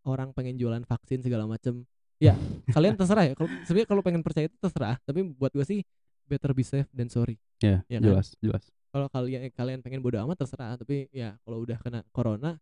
[0.03, 2.33] orang pengen jualan vaksin segala macem ya
[2.69, 3.33] kalian terserah ya.
[3.33, 4.95] Kalau sebenarnya kalau pengen percaya itu terserah.
[5.03, 5.79] Tapi buat gue sih
[6.25, 7.37] better be safe than sorry.
[7.59, 8.11] Ya, Ya kan?
[8.11, 8.63] jelas, jelas.
[8.89, 10.75] kalau kalian kalian pengen bodo amat terserah.
[10.75, 12.55] Tapi ya kalau udah kena corona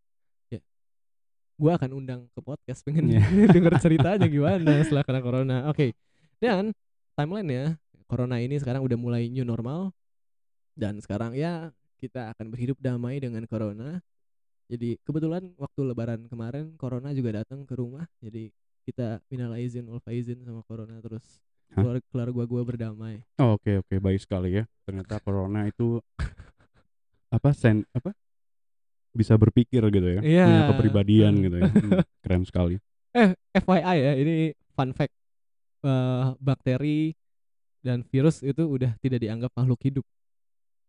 [0.50, 0.58] ya
[1.54, 3.22] gua akan undang ke podcast pengen Iya.
[3.54, 5.56] denger ceritanya gimana setelah kena corona.
[5.70, 5.94] Oke.
[6.42, 6.74] Dan
[7.14, 7.64] timeline ya
[8.04, 9.94] corona ini sekarang udah mulai new normal.
[10.74, 11.70] Dan sekarang ya
[12.02, 14.02] kita akan berhidup damai dengan corona.
[14.66, 18.10] Jadi kebetulan waktu lebaran kemarin corona juga datang ke rumah.
[18.18, 18.50] Jadi
[18.84, 21.24] kita minal aizin wal faizin sama corona terus
[21.72, 24.64] keluar keluar gua gua berdamai Oh, Oke, oke, baik sekali ya.
[24.84, 25.98] Ternyata corona itu
[27.36, 28.14] apa sen apa
[29.14, 30.44] bisa berpikir gitu ya, Iya.
[30.44, 31.70] punya kepribadian gitu ya.
[31.70, 31.90] Hmm,
[32.22, 32.76] keren sekali.
[33.14, 34.34] Eh, FYI ya, ini
[34.74, 35.14] fun fact.
[35.86, 37.14] Eh, bakteri
[37.78, 40.04] dan virus itu udah tidak dianggap makhluk hidup.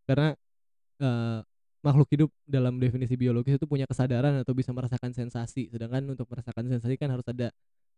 [0.09, 0.33] Karena
[0.97, 1.39] eh,
[1.85, 5.69] makhluk hidup dalam definisi biologis itu punya kesadaran atau bisa merasakan sensasi.
[5.69, 7.53] Sedangkan untuk merasakan sensasi kan harus ada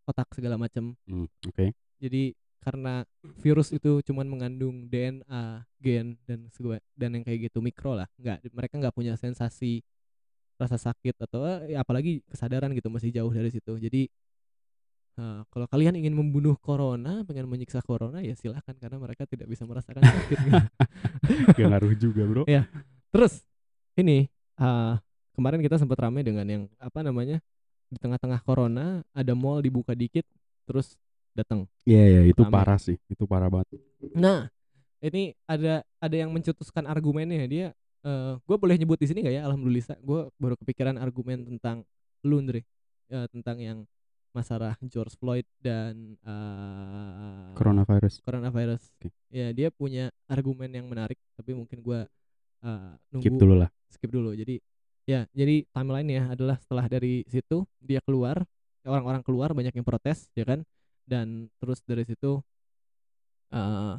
[0.08, 0.96] otak segala macam.
[1.04, 1.76] Hmm, Oke.
[2.00, 2.32] Jadi
[2.64, 3.08] karena
[3.40, 8.08] virus itu cuman mengandung DNA, gen dan segala dan yang kayak gitu mikro lah.
[8.20, 9.84] Nggak mereka nggak punya sensasi
[10.58, 13.78] rasa sakit atau eh, apalagi kesadaran gitu masih jauh dari situ.
[13.78, 14.10] Jadi
[15.22, 19.64] eh, kalau kalian ingin membunuh corona, pengen menyiksa corona ya silahkan karena mereka tidak bisa
[19.64, 20.38] merasakan sakit.
[20.48, 20.60] gitu.
[21.56, 22.44] Gak ngaruh juga, Bro.
[22.50, 22.66] Iya.
[23.14, 23.46] Terus
[23.96, 24.28] ini
[24.60, 24.94] eh,
[25.38, 27.40] kemarin kita sempat ramai dengan yang apa namanya
[27.88, 30.28] di tengah-tengah corona ada mall dibuka dikit
[30.64, 30.96] terus
[31.32, 32.52] datang Iya, iya, itu Rame.
[32.52, 32.98] parah sih.
[33.06, 33.80] Itu parah banget.
[34.12, 34.50] Nah,
[35.00, 37.68] ini ada ada yang mencetuskan argumennya dia.
[38.00, 39.44] eh gue boleh nyebut di sini gak ya?
[39.44, 41.82] Alhamdulillah, gue baru kepikiran argumen tentang
[42.22, 42.62] lu, Andre,
[43.08, 43.80] Eh, tentang yang
[44.30, 48.20] masalah George Floyd dan eh, Coronavirus.
[48.22, 48.84] coronavirus.
[48.94, 49.10] Oke.
[49.30, 52.00] Ya, dia punya argumen yang menarik, tapi mungkin gue
[52.62, 53.70] eh, nunggu Keep dulu lah.
[53.88, 54.34] skip dulu.
[54.34, 54.60] Jadi
[55.08, 58.44] ya, jadi timeline-nya adalah setelah dari situ dia keluar,
[58.84, 60.62] orang-orang keluar banyak yang protes, ya kan?
[61.08, 62.44] Dan terus dari situ
[63.48, 63.96] eh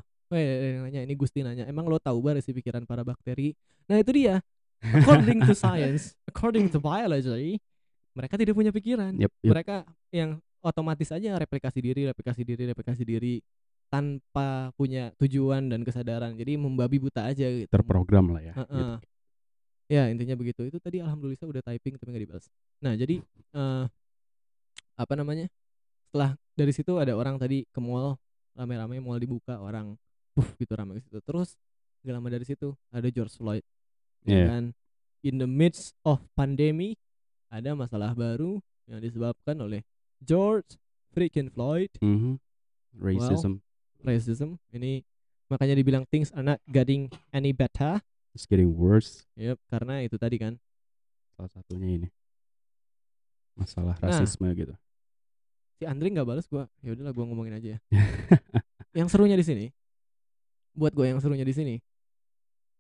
[0.77, 3.57] yang nanya ini Gusti nanya, emang lo tahu bar isi pikiran para bakteri?
[3.89, 4.45] Nah itu dia.
[4.79, 7.59] According to science, according to biology,
[8.13, 9.17] mereka tidak punya pikiran.
[9.17, 9.53] Yep, yep.
[9.57, 9.77] Mereka
[10.13, 13.41] yang otomatis aja replikasi diri, replikasi diri, replikasi diri
[13.89, 16.37] tanpa punya tujuan dan kesadaran.
[16.37, 17.73] Jadi membabi buta aja gitu.
[17.73, 18.55] Terprogram lah ya.
[18.55, 19.01] Heeh.
[19.01, 19.18] gitu.
[19.89, 20.63] Ya intinya begitu.
[20.65, 22.47] Itu tadi alhamdulillah udah typing tapi nggak dibalas.
[22.85, 23.25] Nah jadi
[23.55, 23.85] eh
[24.95, 25.49] apa namanya?
[26.09, 28.17] Setelah dari situ ada orang tadi ke mall
[28.53, 29.97] rame-rame mall dibuka orang
[30.35, 31.19] puff gitu rame ke situ.
[31.23, 31.57] Terus
[32.03, 33.65] gak lama dari situ ada George Floyd.
[34.23, 34.47] ya Iya.
[34.51, 34.65] kan?
[35.23, 36.99] In the midst of pandemic
[37.49, 39.81] ada masalah baru yang disebabkan oleh
[40.21, 40.77] George
[41.11, 42.37] freaking Floyd Mhm.
[42.93, 43.63] Racism.
[44.01, 44.59] racism.
[44.69, 45.01] Ini
[45.47, 48.03] makanya dibilang things are not getting any better.
[48.33, 49.25] It's getting worse.
[49.35, 50.55] Yep, karena itu tadi kan
[51.35, 52.09] Salah satunya ini.
[53.55, 54.11] Masalah Nah.
[54.11, 54.75] rasisme gitu.
[55.75, 57.79] si Andre nggak balas gua ya udahlah gua ngomongin aja ya
[58.99, 59.71] yang serunya di sini
[60.75, 61.79] buat gua yang serunya di sini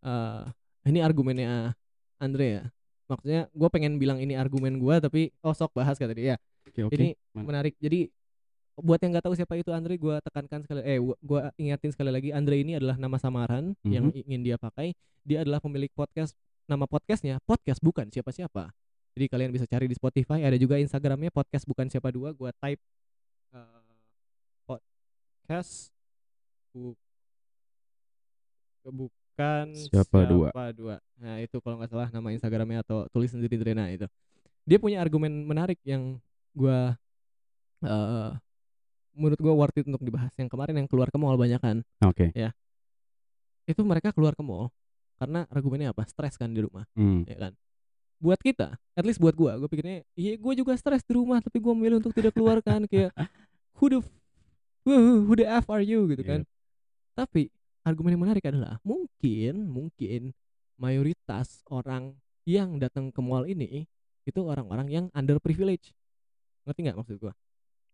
[0.02, 0.42] eh
[0.82, 1.78] ini argumennya
[2.18, 2.62] Andre ya
[3.06, 6.90] maksudnya gua pengen bilang ini argumen gua tapi oh sok bahas kata dia ya Oke,
[6.90, 6.94] oke.
[6.98, 7.46] ini Mana?
[7.46, 8.11] menarik jadi
[8.79, 12.09] buat yang nggak tahu siapa itu Andre gua tekankan sekali eh gua, gua ingatin sekali
[12.09, 14.23] lagi Andre ini adalah nama samaran yang Mhm.
[14.23, 16.33] ingin dia pakai dia adalah pemilik podcast
[16.64, 18.71] nama podcastnya podcast bukan siapa-siapa
[19.12, 22.79] jadi kalian bisa cari di Spotify ada juga Instagramnya podcast bukan siapa dua gua type
[23.51, 23.83] eh,
[24.62, 25.91] podcast
[26.71, 26.95] bu,
[28.85, 30.49] bukan Siapa dua.
[30.73, 34.07] dua nah itu kalau nggak salah nama Instagramnya atau tulis sendiri Drena itu
[34.62, 36.17] dia punya argumen menarik yang
[36.53, 36.95] gua
[37.81, 38.31] eh
[39.18, 40.31] menurut gua worth it untuk dibahas.
[40.38, 41.83] Yang kemarin yang keluar ke mall banyak kan?
[42.07, 42.31] Oke.
[43.68, 44.72] itu mereka keluar ke mall
[45.20, 46.07] karena argumennya apa?
[46.09, 47.26] Stres kan di rumah Hmm.
[47.28, 47.52] ya kan?
[48.16, 51.61] Buat kita at least buat gua gua pikirnya iya gua juga stres di rumah tapi
[51.61, 53.12] gua memilih untuk tidak keluar kan kayak
[53.76, 54.00] who the
[54.88, 56.07] who, who the f are you?
[56.09, 56.40] gitu kan.
[57.12, 57.52] Tapi
[57.85, 60.33] argumen yang menarik adalah mungkin mungkin
[60.78, 62.16] mayoritas orang
[62.48, 63.85] yang datang ke mall ini
[64.24, 65.92] itu orang-orang yang underprivileged.
[66.64, 67.37] Ngerti nggak maksud gua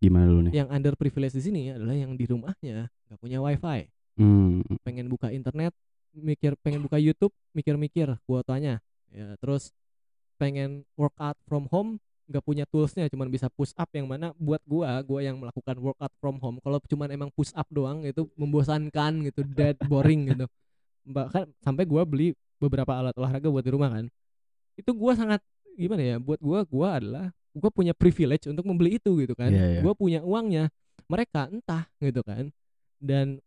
[0.03, 0.53] Gimana dulu nih?
[0.63, 3.89] yang underprivileged di sini adalah yang di rumahnya nggak punya wifi.
[4.15, 4.63] Hmm.
[4.87, 5.75] pengen buka internet
[6.15, 8.79] mikir pengen buka YouTube mikir-mikir kuotanya.
[9.11, 9.75] Ya terus
[10.39, 15.05] pengen workout from home nggak punya toolsnya cuman bisa push up yang mana buat gua
[15.05, 16.57] gua yang melakukan workout from home.
[16.65, 20.47] Kalau cuman emang push up doang itu membosankan gitu dead boring gitu.
[21.05, 24.07] Bahkan sampai gua beli beberapa alat olahraga buat di rumah kan.
[24.79, 29.15] Itu gua sangat gimana ya buat gua gua adalah gua punya privilege untuk membeli itu
[29.23, 29.51] gitu kan.
[29.51, 29.81] Iya, iya.
[29.81, 30.69] gua punya uangnya
[31.07, 32.51] mereka entah gitu kan.
[32.99, 33.39] Dan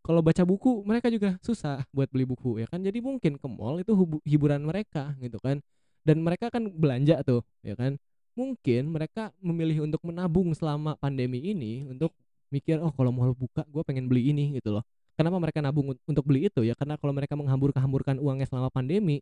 [0.00, 2.80] kalau baca buku mereka juga susah buat beli buku ya kan.
[2.80, 3.92] Jadi mungkin ke mall itu
[4.24, 5.60] hiburan mereka gitu kan.
[6.00, 8.00] Dan mereka kan belanja tuh ya kan.
[8.32, 12.16] Mungkin mereka memilih untuk menabung selama pandemi ini untuk
[12.50, 14.84] mikir oh kalau mall buka gue pengen beli ini gitu loh.
[15.14, 16.64] Kenapa mereka nabung un- untuk beli itu?
[16.64, 19.20] Ya karena kalau mereka menghambur-hamburkan uangnya selama pandemi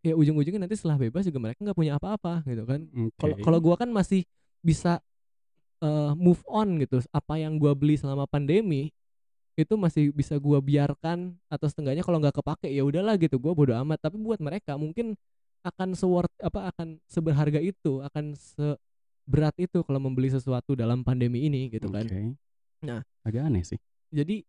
[0.00, 2.80] ya ujung-ujungnya nanti setelah bebas juga mereka nggak punya apa-apa gitu kan
[3.20, 3.42] kalau Oke.
[3.44, 4.24] kalau gua kan masih
[4.64, 5.00] bisa
[5.84, 8.92] eh, move on gitu apa yang gua beli selama pandemi
[9.60, 13.76] itu masih bisa gua biarkan atau setengahnya kalau nggak kepake ya udahlah gitu gua bodo
[13.76, 15.12] amat tapi buat mereka mungkin
[15.60, 21.68] akan seworth apa akan seberharga itu akan seberat itu kalau membeli sesuatu dalam pandemi ini
[21.68, 22.08] gitu kan.
[22.80, 23.04] Nah.
[23.20, 23.76] agak aneh sih.
[24.08, 24.40] jadi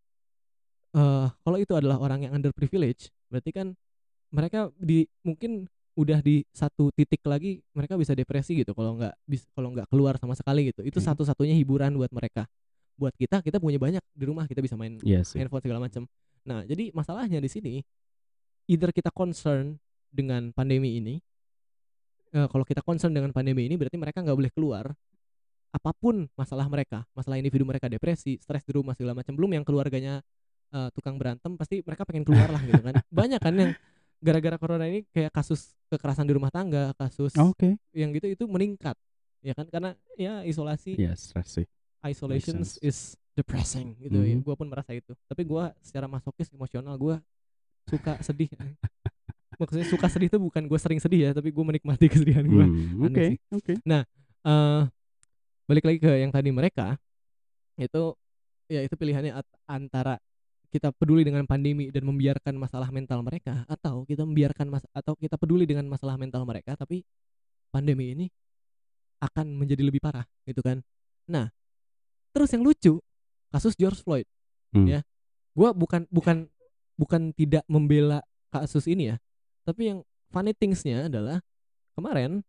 [0.95, 3.67] eh kalau itu adalah orang yang underprivileged berarti kan
[4.31, 9.43] mereka di mungkin udah di satu titik lagi mereka bisa depresi gitu kalau nggak bis
[9.51, 10.81] kalau nggak keluar sama sekali gitu.
[10.87, 11.07] Itu Oke.
[11.11, 12.47] satu-satunya hiburan buat mereka.
[12.95, 15.39] Buat kita kita punya banyak di rumah kita bisa main Iya sih.
[15.39, 16.07] handphone segala macam
[16.41, 17.73] nah jadi masalahnya di sini
[18.65, 19.77] either kita concern
[20.09, 21.21] dengan pandemi ini
[22.33, 24.85] eh, kalau kita concern dengan pandemi ini berarti mereka nggak boleh keluar
[25.71, 27.07] apa pun masalah mereka.
[27.15, 30.19] Masalah individu mereka depresi stres di rumah segala macam belum yang keluarganya
[30.71, 32.95] eh, tukang berantem pasti mereka pengen keluar lah gitu kan.
[33.19, 33.71] Banyak kan yang
[34.21, 37.75] gara-gara corona ini kayak kasus kekerasan di rumah tangga kasus Oke.
[37.91, 38.93] yang gitu itu meningkat
[39.41, 41.65] ya kan karena ya isolasi Iya, stres sih.
[42.01, 44.45] isolation is depressing gitu ya Mhm.
[44.45, 47.17] gue pun merasa itu tapi gua secara masokis emosional gua
[47.85, 48.47] suka sedih
[49.59, 53.05] maksudnya suka sedih itu bukan gue sering sedih ya tapi gue menikmati kesedihan gue Hmm,
[53.05, 53.73] Oke, oke.
[53.81, 54.81] eh
[55.65, 56.97] balik lagi ke yang tadi mereka
[57.75, 58.13] itu
[58.67, 59.33] ya itu pilihannya
[59.65, 60.17] antara
[60.71, 65.35] kita peduli dengan pandemi dan membiarkan masalah mental mereka atau kita membiarkan mas atau kita
[65.35, 67.03] peduli dengan masalah mental mereka tapi
[67.69, 68.25] pandemi ini
[69.19, 70.79] akan menjadi lebih parah gitu kan
[71.27, 71.51] nah
[72.31, 73.03] terus yang lucu
[73.51, 74.25] kasus George Floyd
[74.71, 74.87] Hmm.
[74.87, 74.99] ya
[75.51, 76.47] gua bukan bukan
[76.95, 78.23] bukan tidak membela
[78.55, 79.15] kasus ini ya
[79.67, 79.99] tapi yang
[80.31, 81.43] funny thingsnya adalah
[81.91, 82.39] kemarin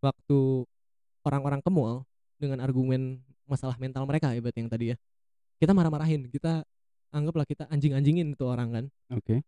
[0.00, 0.64] waktu
[1.20, 2.08] orang-orang ke mall
[2.40, 4.96] dengan argumen masalah mental mereka berarti yang tadi ya
[5.60, 6.64] kita marah-marahin kita
[7.16, 8.84] anggaplah kita anjing-anjingin itu orang kan.
[9.10, 9.40] Oke.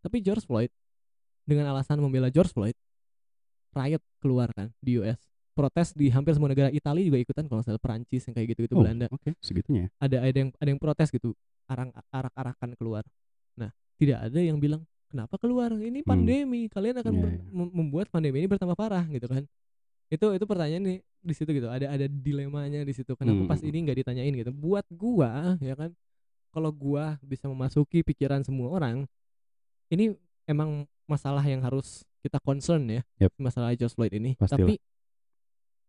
[0.00, 0.66] tapi George Floyd
[1.44, 2.74] dengan alasan membela George Floyd
[3.72, 5.18] riot keluar kan di US
[5.52, 6.68] protes di hampir semua negara.
[6.68, 9.06] Italia juga ikutan kalau salah Perancis yang kayak gitu gitu Oh, Belanda.
[9.08, 9.88] Oke, segitunya ya.
[10.00, 13.04] ada ada yang ada yang protes gitu arang arak-arakan keluar.
[13.54, 15.70] Nah tidak ada yang bilang kenapa keluar?
[15.70, 16.08] Ini Hmm.
[16.08, 16.66] pandemi.
[16.66, 17.44] Kalian akan Iya, ber- iya.
[17.52, 19.44] mem- membuat pandemi ini bertambah parah gitu kan.
[20.08, 21.68] Itu itu pertanyaan nih di situ gitu.
[21.68, 23.12] Ada ada dilemanya di situ.
[23.12, 23.68] Kenapa pas Hmm.
[23.68, 24.50] ini nggak ditanyain gitu?
[24.50, 25.92] Buat gua ya kan
[26.52, 29.08] kalau gua bisa memasuki pikiran semua orang
[29.88, 30.12] ini
[30.44, 33.32] emang masalah yang harus kita concern ya Yep.
[33.36, 34.62] masalah George Floyd ini Pastilah.
[34.62, 34.74] tapi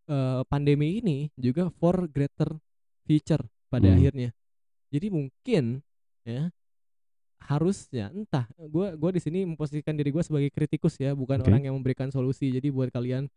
[0.06, 2.58] eh, pandemi ini juga for greater
[3.04, 3.98] future pada Hmm.
[3.98, 4.30] akhirnya
[4.90, 5.84] jadi mungkin
[6.24, 6.50] ya
[7.44, 11.52] harusnya entah gua gua di sini memposisikan diri gua sebagai kritikus ya bukan Oke.
[11.52, 13.28] orang yang memberikan solusi jadi buat kalian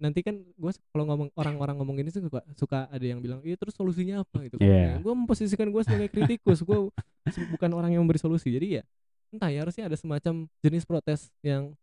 [0.00, 3.76] nanti kan gue kalau ngomong orang-orang ngomong ini suka suka ada yang bilang iya terus
[3.76, 4.96] solusinya apa gitu kan Iya.
[4.96, 6.88] gue memposisikan gue sebagai kritikus gue
[7.52, 8.82] bukan orang yang memberi solusi jadi ya
[9.30, 11.76] entah ya harusnya ada semacam jenis protes yang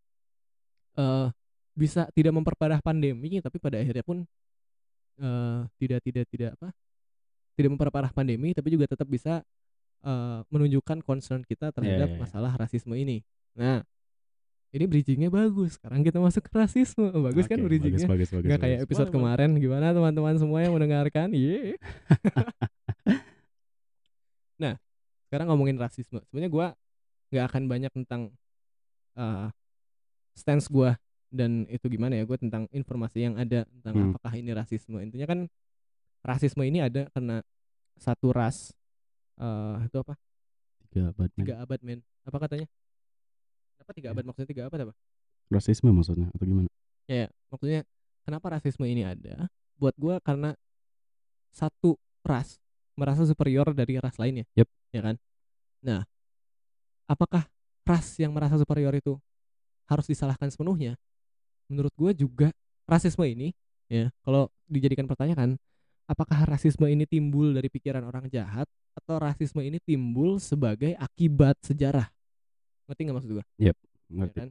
[0.98, 1.30] eh
[1.78, 4.26] bisa tidak memperparah pandemi tapi pada akhirnya pun
[5.22, 6.74] eh tidak tidak tidak apa
[7.54, 9.46] tidak memperparah pandemi tapi juga tetap bisa
[10.02, 12.22] eh menunjukkan concern kita terhadap iya, iya.
[12.26, 13.22] masalah rasisme ini
[13.54, 13.86] nah
[14.70, 18.30] ini bridgingnya bagus sekarang kita masuk ke rasisme Oh, bagus kan Oke, bridgingnya Bagus, bagus,
[18.34, 18.48] bagus.
[18.48, 18.86] nggak kayak bagus.
[18.86, 19.16] episode boleh.
[19.18, 21.76] kemarin gimana teman-teman semua yang mendengarkan Ye.
[24.58, 24.74] nah
[25.24, 26.68] sekarang ngomongin rasisme sebenarnya gua
[27.30, 28.22] nggak akan banyak tentang
[29.14, 29.48] eh
[30.34, 30.96] stance gua
[31.28, 34.10] dan itu gimana ya gue tentang informasi yang ada tentang Hmm.
[34.10, 35.40] apakah ini rasisme intinya kan
[36.24, 37.44] rasisme ini ada karena
[37.96, 38.72] satu ras
[39.36, 40.16] eh itu apa
[40.88, 42.64] Tiga abad, tiga abad men apa katanya
[43.88, 44.28] apa tiga abad?
[44.28, 44.94] Maksudnya tiga abad apa?
[45.48, 46.68] Rasisme maksudnya atau gimana?
[47.08, 47.28] ya ya.
[47.48, 47.88] maksudnya
[48.28, 49.48] kenapa rasisme ini ada?
[49.80, 50.52] Buat gua karena
[51.56, 52.60] satu ras
[53.00, 54.44] merasa superior dari ras lainnya.
[54.60, 54.68] Yep.
[54.92, 55.16] ya kan?
[55.88, 56.04] Nah
[57.08, 57.48] apakah
[57.88, 59.16] ras yang merasa superior itu
[59.88, 61.00] harus disalahkan sepenuhnya?
[61.72, 62.52] Menurut gua juga
[62.84, 63.56] rasisme ini
[63.88, 65.56] ya kalau dijadikan pertanyaan
[66.12, 68.68] apakah rasisme ini timbul dari pikiran orang jahat
[69.00, 72.12] atau rasisme ini timbul sebagai akibat sejarah
[72.88, 73.74] ngerti nggak maksud gua ya
[74.08, 74.38] Ngerti.
[74.38, 74.50] kan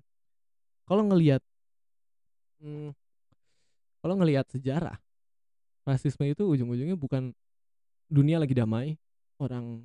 [0.85, 1.43] kalau ngelihat
[2.61, 2.91] hmm,
[3.99, 4.97] kalau ngelihat sejarah
[5.83, 7.31] rasisme itu ujung-ujungnya bukan
[8.07, 8.95] dunia lagi damai
[9.37, 9.83] orang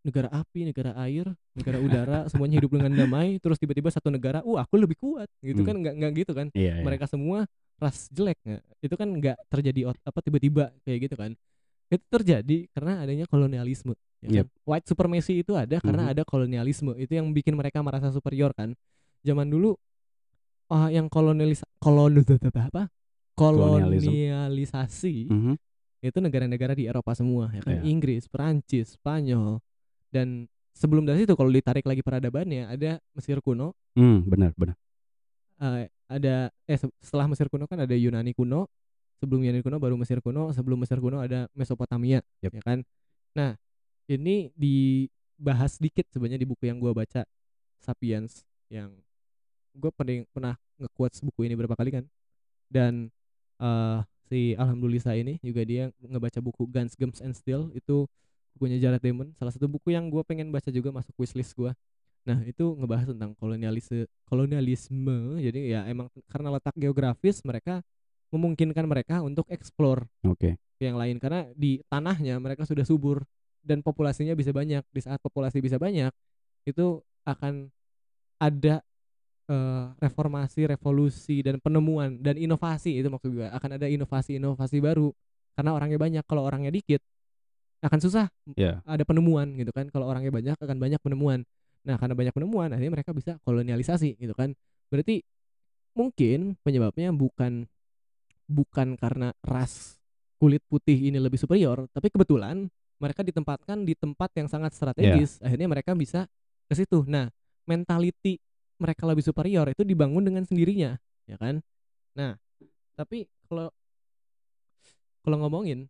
[0.00, 4.58] negara api negara air negara udara semuanya hidup dengan damai terus tiba-tiba satu negara uh
[4.58, 5.68] aku lebih kuat gitu Hmm.
[5.68, 6.84] kan nggak nggak gitu kan Iya, iya.
[6.84, 8.38] mereka semua ras jelek
[8.80, 11.32] itu kan nggak terjadi apa tiba-tiba kayak gitu kan
[11.88, 14.46] itu terjadi karena adanya kolonialisme ya kan?
[14.64, 16.12] white supremacy itu ada karena Mhm.
[16.12, 18.72] ada kolonialisme itu yang bikin mereka merasa superior kan
[19.20, 19.76] zaman dulu
[20.66, 22.88] ah yang kolonialis kolon apa
[23.36, 25.54] kolonialisasi Mhm.
[26.00, 27.84] itu negara-negara di Eropa semua ya kan Iya.
[27.84, 29.60] Inggris Perancis Spanyol
[30.08, 34.76] dan sebelum dari situ kalau ditarik lagi peradabannya ada Mesir kuno Hmm, benar benar.
[35.56, 38.68] eh, ada eh se- setelah Mesir kuno kan ada Yunani kuno
[39.24, 42.52] sebelum Yunani kuno baru Mesir kuno sebelum Mesir kuno ada Mesopotamia Yep.
[42.60, 42.78] ya kan?
[43.32, 43.56] Nah
[44.04, 47.24] ini dibahas sedikit sebenarnya di buku yang gua baca
[47.80, 48.92] Sapiens yang
[49.74, 52.04] gue pernah pernah nge-quotes buku ini berapa kali kan?
[52.70, 53.10] Dan
[53.58, 58.08] eh si Alhamdulillah ini juga dia ngebaca buku Guns Games and Steel itu
[58.56, 61.74] bukunya Jared Diamond salah satu buku yang gue pengen baca juga masuk wishlist gua.
[62.24, 65.38] Nah itu ngebahas tentang kolonialisme kolonialisme.
[65.44, 67.84] Jadi ya emang karena letak geografis mereka
[68.34, 70.58] memungkinkan mereka untuk explore Oke.
[70.76, 71.22] ke yang lain.
[71.22, 73.22] Karena di tanahnya mereka sudah subur
[73.62, 74.82] dan populasinya bisa banyak.
[74.90, 76.10] Di saat populasi bisa banyak
[76.66, 77.70] itu akan
[78.42, 78.82] ada
[79.46, 82.98] eh, reformasi revolusi dan penemuan dan inovasi.
[82.98, 85.14] Itu maksud gue akan ada inovasi-inovasi baru.
[85.54, 86.24] Karena orangnya banyak.
[86.26, 87.00] Kalau orangnya dikit
[87.84, 88.80] akan susah Ya.
[88.88, 89.86] ada penemuan gitu kan.
[89.92, 91.46] Kalau orangnya banyak akan banyak penemuan.
[91.84, 94.56] Nah karena banyak penemuan akhirnya mereka bisa kolonialisasi gitu kan.
[94.88, 95.20] Berarti
[95.94, 97.70] mungkin penyebabnya bukan
[98.44, 99.96] bukan karena ras
[100.36, 105.42] kulit putih ini lebih superior tapi kebetulan mereka ditempatkan di tempat yang sangat strategis.
[105.42, 106.30] Akhirnya mereka bisa
[106.64, 107.02] ke situ.
[107.04, 107.28] Nah
[107.68, 108.38] mentality
[108.80, 110.96] mereka lebih superior itu dibangun dengan sendirinya
[111.28, 111.60] ya kan?
[112.16, 112.38] Nah
[112.94, 113.68] tapi kalau
[115.24, 115.88] kalau ngomongin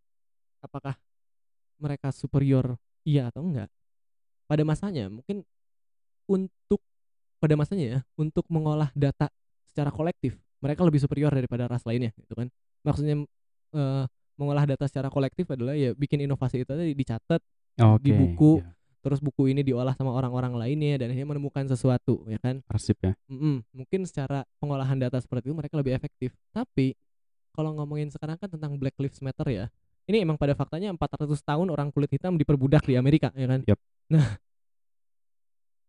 [0.63, 0.97] apakah
[1.77, 3.69] mereka superior iya atau enggak
[4.47, 5.43] pada masanya mungkin
[6.25, 6.81] untuk
[7.37, 9.29] pada masanya ya untuk mengolah data
[9.69, 12.49] secara kolektif mereka lebih superior daripada ras lainnya gitu kan
[12.81, 13.21] maksudnya
[13.77, 14.03] eh,
[14.35, 17.39] mengolah data secara kolektif adalah ya bikin inovasi itu tadi dicatat
[17.79, 18.11] Oke.
[18.11, 18.51] buku.
[18.59, 18.73] ya.
[19.05, 23.13] terus buku ini diolah sama orang-orang lainnya dan akhirnya menemukan sesuatu ya kan Arsip ya.
[23.29, 26.97] Mm-mm, mungkin secara pengolahan data seperti itu mereka lebih efektif tapi
[27.53, 29.65] kalau ngomongin sekarang kan tentang Black Lives Matter ya
[30.09, 33.79] ini emang pada faktanya 400 tahun orang kulit hitam diperbudak di Amerika ya kan Yap.
[34.09, 34.41] nah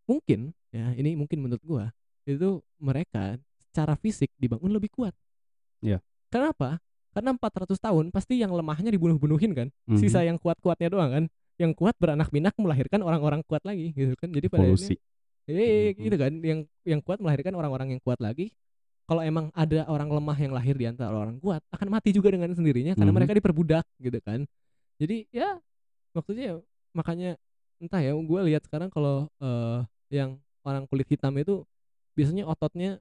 [0.06, 1.90] mungkin ya ini mungkin menurut gua
[2.28, 3.40] itu mereka
[3.76, 5.12] secara fisik dibangun lebih kuat
[5.84, 6.00] Iya.
[6.32, 6.80] kenapa
[7.12, 10.00] karena 400 tahun pasti yang lemahnya dibunuh-bunuhin kan Mhm.
[10.00, 11.24] sisa yang kuat-kuatnya doang kan
[11.60, 14.96] yang kuat beranak pinak melahirkan orang-orang kuat lagi gitu kan jadi pada akhirnya- Evolusi.
[15.46, 16.02] Eh, Mhm.
[16.02, 18.50] gitu kan, yang yang kuat melahirkan orang-orang yang kuat lagi.
[19.06, 22.50] Kalau emang ada orang lemah yang lahir di antara orang kuat, akan mati juga dengan
[22.50, 23.18] sendirinya karena Mhm.
[23.22, 24.42] mereka diperbudak gitu kan.
[24.98, 25.54] Jadi ya
[26.12, 26.54] maksudnya ya,
[26.90, 27.30] makanya
[27.78, 31.62] entah ya, gue lihat sekarang kalau eh, yang orang kulit hitam itu
[32.12, 32.98] biasanya ototnya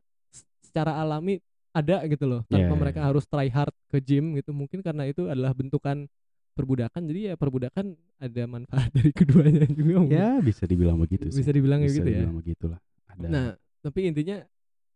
[0.75, 1.39] secara alami
[1.71, 3.07] ada gitu loh, tanpa Iya, iya, mereka iya.
[3.07, 4.51] harus try hard ke gym gitu.
[4.51, 6.03] Mungkin karena itu adalah bentukan
[6.51, 7.07] perbudakan.
[7.07, 10.03] Jadi ya perbudakan ada manfaat dari keduanya juga.
[10.03, 10.19] mungkin.
[10.19, 11.39] Ya bisa dibilang begitu sih.
[11.39, 12.19] bisa dibilang bisa gitu ya.
[12.23, 12.79] dibilang begitulah.
[13.07, 13.27] Ada.
[13.27, 13.47] Nah,
[13.79, 14.43] tapi intinya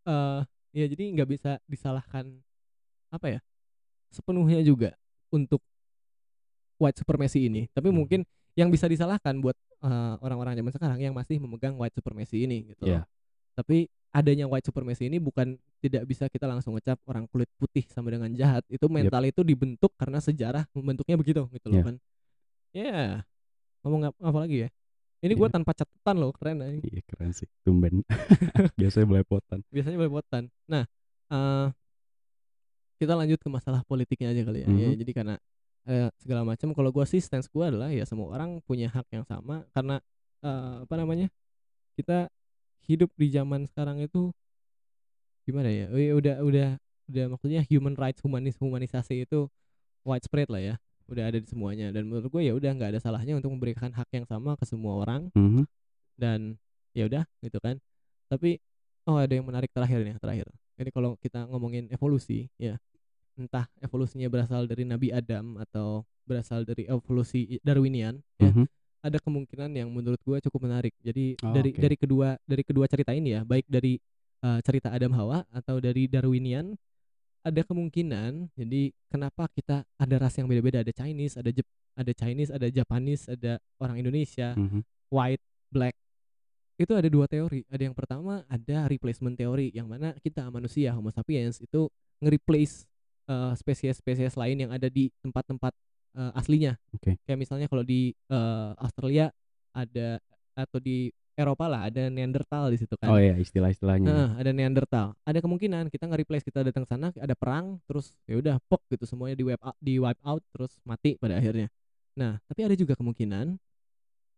[0.04, 0.39] eh
[0.76, 2.28] ya jadi nggak bisa disalahkan
[3.08, 3.39] apa ya?
[4.12, 4.96] Sepenuhnya juga
[5.32, 5.63] untuk
[6.80, 7.68] white supremacy ini.
[7.72, 7.96] Tapi Mhm.
[7.96, 8.20] mungkin
[8.56, 12.84] yang bisa disalahkan buat eh, orang-orang zaman sekarang yang masih memegang white supremacy ini gitu.
[12.88, 13.08] Iya.
[13.56, 18.10] Tapi adanya white supremacy ini bukan tidak bisa kita langsung ngecap orang kulit putih sama
[18.10, 18.65] dengan jahat.
[18.67, 21.86] Itu mental itu dibentuk karena sejarah membentuknya begitu gitu loh Iya.
[21.86, 21.95] kan.
[22.72, 23.02] Ya.
[23.82, 24.69] Ngomong ap- apa lagi ya?
[25.19, 25.54] Ini gue Iya.
[25.54, 27.48] tanpa catatan loh, keren aja Iya keren sih.
[27.62, 28.02] Tumben.
[28.80, 29.60] Biasanya belepotan.
[29.67, 30.43] biasanya belepotan.
[30.65, 30.84] Nah,
[31.30, 31.67] eh
[33.00, 34.67] kita lanjut ke masalah politiknya aja kali ya.
[34.67, 35.00] Ya, Mhm.
[35.00, 35.36] jadi karena
[35.88, 39.24] eh, segala macam kalau gua sih stance gua adalah ya semua orang punya hak yang
[39.24, 39.98] sama karena
[40.39, 41.28] eh, apa namanya?
[41.95, 42.28] Kita
[42.89, 44.34] hidup di zaman sekarang itu
[45.45, 45.86] gimana ya?
[45.93, 46.69] Udah udah
[47.10, 49.45] udah maksudnya human rights humanis humanisasi itu
[50.02, 50.75] widespread lah ya.
[51.10, 54.10] Udah ada di semuanya dan menurut gue ya udah nggak ada salahnya untuk memberikan hak
[54.13, 55.65] yang sama ke semua orang Mhm.
[56.17, 56.54] dan
[56.93, 57.82] ya udah gitu kan
[58.30, 58.62] tapi
[59.10, 60.45] oh ada yang menarik terakhir nih terakhir
[60.78, 62.77] ini kalau kita ngomongin evolusi ya
[63.33, 68.69] entah evolusinya berasal dari Nabi Adam atau berasal dari evolusi Darwinian ya Mhm.
[69.00, 71.79] Ada kemungkinan yang menurut gue cukup menarik jadi Oh, dari oke.
[71.79, 73.95] dari kedua dari kedua cerita ini ya baik dari
[74.41, 76.75] uh, cerita Adam Hawa atau dari Darwinian
[77.39, 81.63] ada kemungkinan jadi kenapa kita ada ras yang beda-beda ada Chinese ada Jep
[81.95, 84.83] ada Chinese ada Japanese ada orang Indonesia Mhm.
[85.10, 85.95] white, black.
[86.75, 87.67] Itu ada dua teori.
[87.67, 92.87] Ada yang pertama ada replacement teori yang mana kita manusia Homo sapiens itu nge-replace
[93.25, 95.75] eh, spesies-spesies lain yang ada di tempat-tempat
[96.16, 96.74] eh, aslinya.
[96.96, 97.18] Oke.
[97.26, 99.30] Kayak misalnya kalau di eh, Australia
[99.76, 100.18] ada
[100.58, 103.08] atau di Eropa lah, ada Neanderthal di situ kan.
[103.08, 104.08] Oh iya istilah-istilahnya.
[104.12, 105.16] Heeh, ada Neanderthal.
[105.24, 109.40] Ada kemungkinan kita nge-replace kita datang sana ada perang terus ya udah pok gitu semuanya
[109.40, 111.72] di wipe out, di wipe out terus mati pada akhirnya.
[112.20, 113.56] Nah, tapi ada juga kemungkinan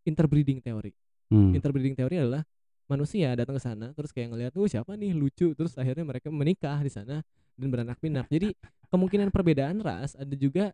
[0.05, 0.93] interbreeding teori.
[1.33, 1.57] Hmm.
[1.57, 2.45] Interbreeding teori adalah
[2.85, 6.77] manusia datang ke sana terus kayak ngelihat tuh siapa nih lucu terus akhirnya mereka menikah
[6.85, 7.25] di sana
[7.57, 8.29] dan beranak pinak.
[8.29, 8.53] Jadi
[8.93, 10.69] kemungkinan perbedaan ras ada juga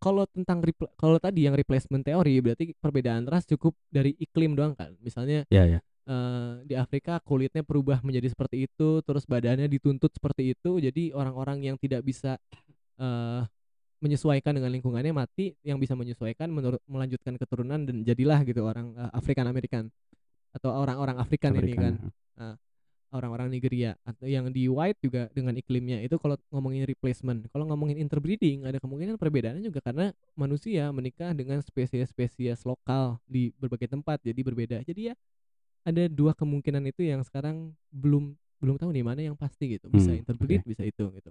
[0.00, 0.64] kalau tentang
[0.96, 4.96] kalau tadi yang replacement teori berarti perbedaan ras cukup dari iklim doang kan.
[5.04, 5.78] Misalnya Ya ya.
[6.08, 11.68] eh, di Afrika kulitnya berubah menjadi seperti itu, terus badannya dituntut seperti itu, jadi orang-orang
[11.68, 12.40] yang tidak bisa
[13.04, 13.44] eh,
[14.00, 19.10] menyesuaikan dengan lingkungannya mati, yang bisa menyesuaikan menurut melanjutkan keturunan dan jadilah gitu orang eh,
[19.12, 19.92] Afrikan Amerikan
[20.50, 21.94] atau orang-orang Afrikan ini kan
[23.10, 27.46] orang-orang Nigeria atau yang di white juga dengan iklimnya itu kalau ngomongin replacement.
[27.50, 33.90] Kalau ngomongin interbreeding ada kemungkinan perbedaannya juga karena manusia menikah dengan spesies-spesies lokal di berbagai
[33.90, 34.76] tempat jadi berbeda.
[34.86, 35.14] Jadi ya
[35.86, 39.88] ada dua kemungkinan itu yang sekarang belum belum tahu nih mana yang pasti gitu.
[39.90, 41.30] Bisa Hmm, interbreed bisa itu gitu.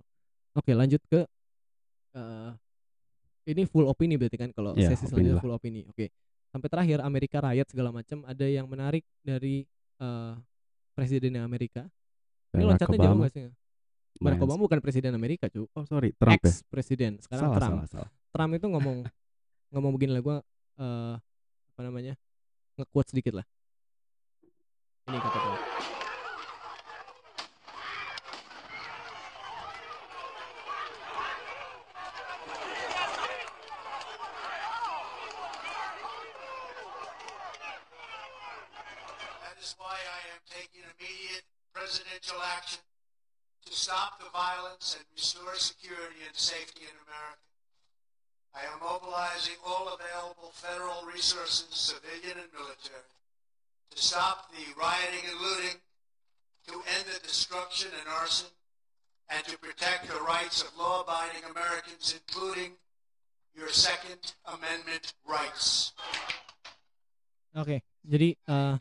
[0.57, 1.23] Oke lanjut ke
[2.15, 2.51] eh,
[3.49, 5.85] ini full opini berarti kan kalau Ya, sesi selanjutnya full opini.
[5.89, 6.11] Oke
[6.49, 9.65] sampai terakhir Amerika riot segala macam ada yang menarik dari
[10.01, 10.33] eh,
[10.99, 11.81] presiden Amerika?
[12.49, 13.43] Ini Barack loncatnya jauh nggak sih?
[14.19, 16.43] Barack Obama bukan presiden Amerika cu Oh sorry, Trump ya.
[16.43, 17.71] ex presiden sekarang Salah, Trump.
[17.79, 18.09] salah, salah.
[18.29, 18.97] Trump itu ngomong
[19.73, 20.37] ngomong begini lah gue
[20.77, 21.15] eh
[21.69, 22.13] apa namanya
[22.75, 23.45] nge-quote sedikit lah.
[25.07, 25.68] Ini kata
[41.89, 42.85] presidential action
[43.65, 47.49] to stop the violence and restore security and safety in America.
[48.53, 53.09] I am mobilizing all available federal resources, civilian and military,
[53.89, 55.81] to stop the rioting and looting,
[56.69, 58.53] to end the destruction and arson,
[59.33, 62.77] and to protect the rights of law-abiding Americans, including
[63.57, 65.97] your Second Amendment rights.
[67.57, 68.75] Oke, jadi eh,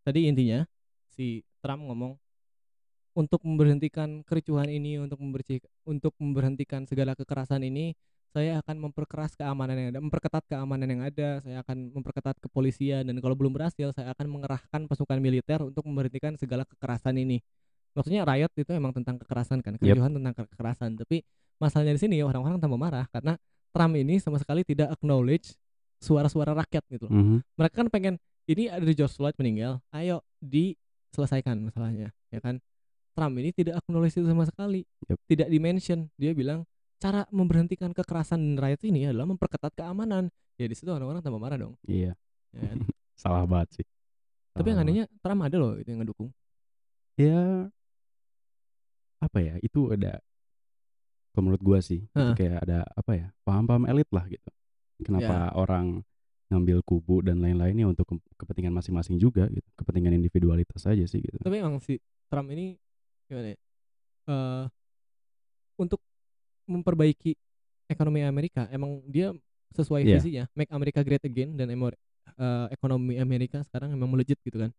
[0.00, 0.64] tadi intinya
[1.12, 2.16] si Trump ngomong
[3.16, 7.96] untuk memberhentikan kericuhan ini, untuk membersih, untuk memberhentikan segala kekerasan ini,
[8.36, 13.16] saya akan memperkeras keamanan yang ada, memperketat keamanan yang ada, saya akan memperketat kepolisian dan
[13.24, 17.40] kalau belum berhasil, saya akan mengerahkan pasukan militer untuk memberhentikan segala kekerasan ini.
[17.96, 21.24] Maksudnya riot itu emang tentang kekerasan kan, kericuhan tentang ke- kekerasan, tapi
[21.56, 23.40] masalahnya di sini orang-orang tambah marah karena
[23.72, 25.56] Trump ini sama sekali tidak acknowledge
[25.96, 27.36] suara-suara rakyat gitu loh Mhm.
[27.56, 28.14] mereka kan pengen
[28.44, 32.60] ini ada George Floyd meninggal ayo diselesaikan masalahnya ya kan
[33.16, 34.84] Trump ini tidak acknowledge itu sama sekali.
[35.08, 35.18] Yep.
[35.24, 35.98] tidak dimention.
[36.14, 40.28] Dia bilang cara memberhentikan kekerasan rakyat ini adalah memperketat keamanan.
[40.56, 41.74] Ya di situ orang-orang tambah marah dong.
[41.82, 42.12] Iya.
[42.52, 42.78] ya kan?
[43.16, 43.86] Salah banget sih.
[44.52, 46.28] tapi yang Salah anehnya Trump ada loh itu yang ngedukung.
[47.16, 47.68] Ya
[49.16, 50.20] apa ya itu ada
[51.32, 54.48] kalau menurut gua sih itu kayak ada apa ya paham-paham elit lah gitu.
[55.00, 56.00] Kenapa orang
[56.48, 61.36] ngambil kubu dan lain-lainnya untuk ke- kepentingan masing-masing juga gitu kepentingan individualitas aja sih gitu.
[61.40, 62.76] Tapi emang si Trump ini
[63.26, 63.58] gimana ya
[64.26, 64.64] Eh,
[65.78, 66.02] untuk
[66.66, 67.38] memperbaiki
[67.86, 69.30] ekonomi Amerika emang dia
[69.70, 70.14] sesuai Iya.
[70.18, 71.94] visinya make America great again dan emo-
[72.26, 74.74] eh, ekonomi Amerika sekarang emang melejit gitu kan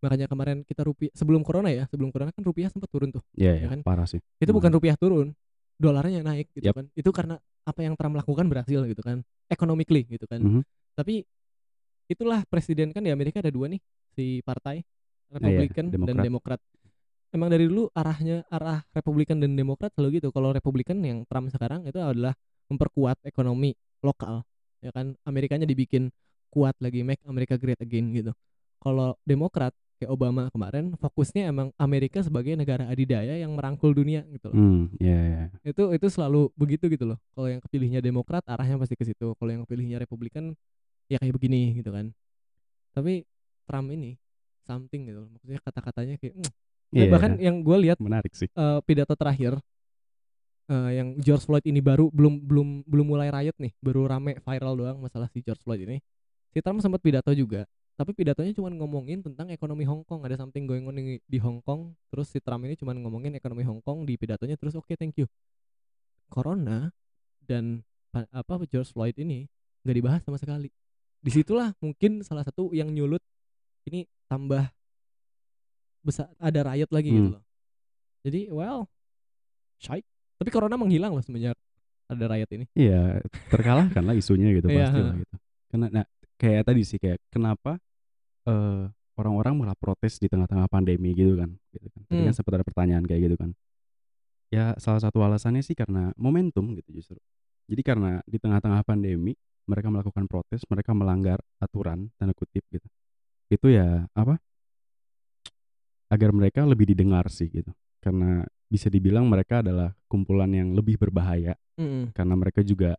[0.00, 3.54] makanya kemarin kita rupiah sebelum corona ya sebelum corona kan rupiah sempat turun tuh ya
[3.54, 3.80] ya ya kan?
[3.86, 4.58] parah sih itu Hmm.
[4.58, 5.36] bukan rupiah turun
[5.78, 6.82] dolarnya naik gitu Yap.
[6.82, 10.62] kan itu karena apa yang Trump lakukan berhasil gitu kan economically gitu kan Mhm.
[10.98, 11.22] tapi
[12.10, 13.78] itulah presiden kan di Amerika ada dua nih
[14.10, 16.24] si partai iya, Republikan dan Demokrat.
[16.26, 16.60] Demokrat
[17.30, 20.28] emang dari dulu arahnya arah Republikan dan Demokrat selalu gitu.
[20.34, 22.34] Kalau Republikan yang Trump sekarang itu adalah
[22.70, 24.42] memperkuat ekonomi lokal
[24.82, 25.14] ya kan?
[25.26, 26.10] Amerikanya dibikin
[26.50, 28.34] kuat lagi make America great again gitu.
[28.82, 34.48] Kalau Demokrat kayak Obama kemarin fokusnya emang Amerika sebagai negara adidaya yang merangkul dunia gitu
[34.48, 34.56] loh.
[34.56, 37.18] Hmm ya ya itu itu selalu begitu gitu loh.
[37.36, 39.36] Kalau yang kepilihnya Demokrat arahnya pasti ke situ.
[39.36, 40.56] Kalau yang kepilihnya Republikan
[41.12, 42.16] ya kayak begini gitu kan.
[42.96, 43.28] Tapi
[43.68, 44.16] Trump ini
[44.64, 45.28] something gitu loh.
[45.36, 46.34] Maksudnya kata-katanya kayak
[46.90, 48.48] Iya, bahkan yang gue lihat menarik sih.
[48.50, 49.58] eh, pidato terakhir
[50.70, 54.74] eh, yang George Floyd ini baru belum belum belum mulai riot nih baru rame viral
[54.74, 55.98] doang masalah si George Floyd ini.
[56.50, 57.62] Si Trump sempat pidato juga
[58.00, 61.60] tapi pidatonya cuma ngomongin tentang ekonomi Hong Kong ada something going on di, di Hong
[61.60, 65.20] Kong terus si Trump ini cuma ngomongin ekonomi Hong Kong di pidatonya terus oke thank
[65.20, 65.28] you.
[66.32, 66.88] Corona
[67.44, 69.44] dan pa- apa George Floyd ini
[69.84, 70.72] nggak dibahas sama sekali.
[71.20, 73.20] Di situlah mungkin salah satu yang nyulut
[73.84, 74.64] ini tambah
[76.00, 77.34] besar ada riot lagi gitu Hmm.
[77.36, 77.42] loh.
[78.20, 78.80] Jadi well
[79.76, 80.04] shite.
[80.36, 81.56] Tapi Corona menghilang loh semenjak
[82.06, 82.64] ada riot ini.
[82.72, 85.34] Iya, terkalahkan lah isunya gitu Iya, pasti lah gitu.
[85.70, 86.04] Karena nah
[86.36, 87.76] kayak tadi sih kayak kenapa
[88.44, 92.00] eh orang-orang malah protes di tengah-tengah pandemi gitu kan gitu kan.
[92.08, 92.36] Tadi kan Hmm.
[92.36, 93.50] sempat ada pertanyaan kayak gitu kan.
[94.50, 97.20] Ya salah satu alasannya sih karena momentum gitu justru.
[97.70, 99.36] Jadi karena di tengah-tengah pandemi
[99.68, 102.88] mereka melakukan protes mereka melanggar aturan tanda kutip gitu.
[103.46, 104.40] Itu ya apa
[106.10, 107.70] agar mereka lebih didengar sih gitu
[108.02, 112.10] karena bisa dibilang mereka adalah kumpulan yang lebih berbahaya Mm-mm.
[112.14, 112.98] karena mereka juga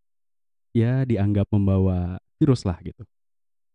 [0.71, 3.03] ya dianggap membawa virus lah gitu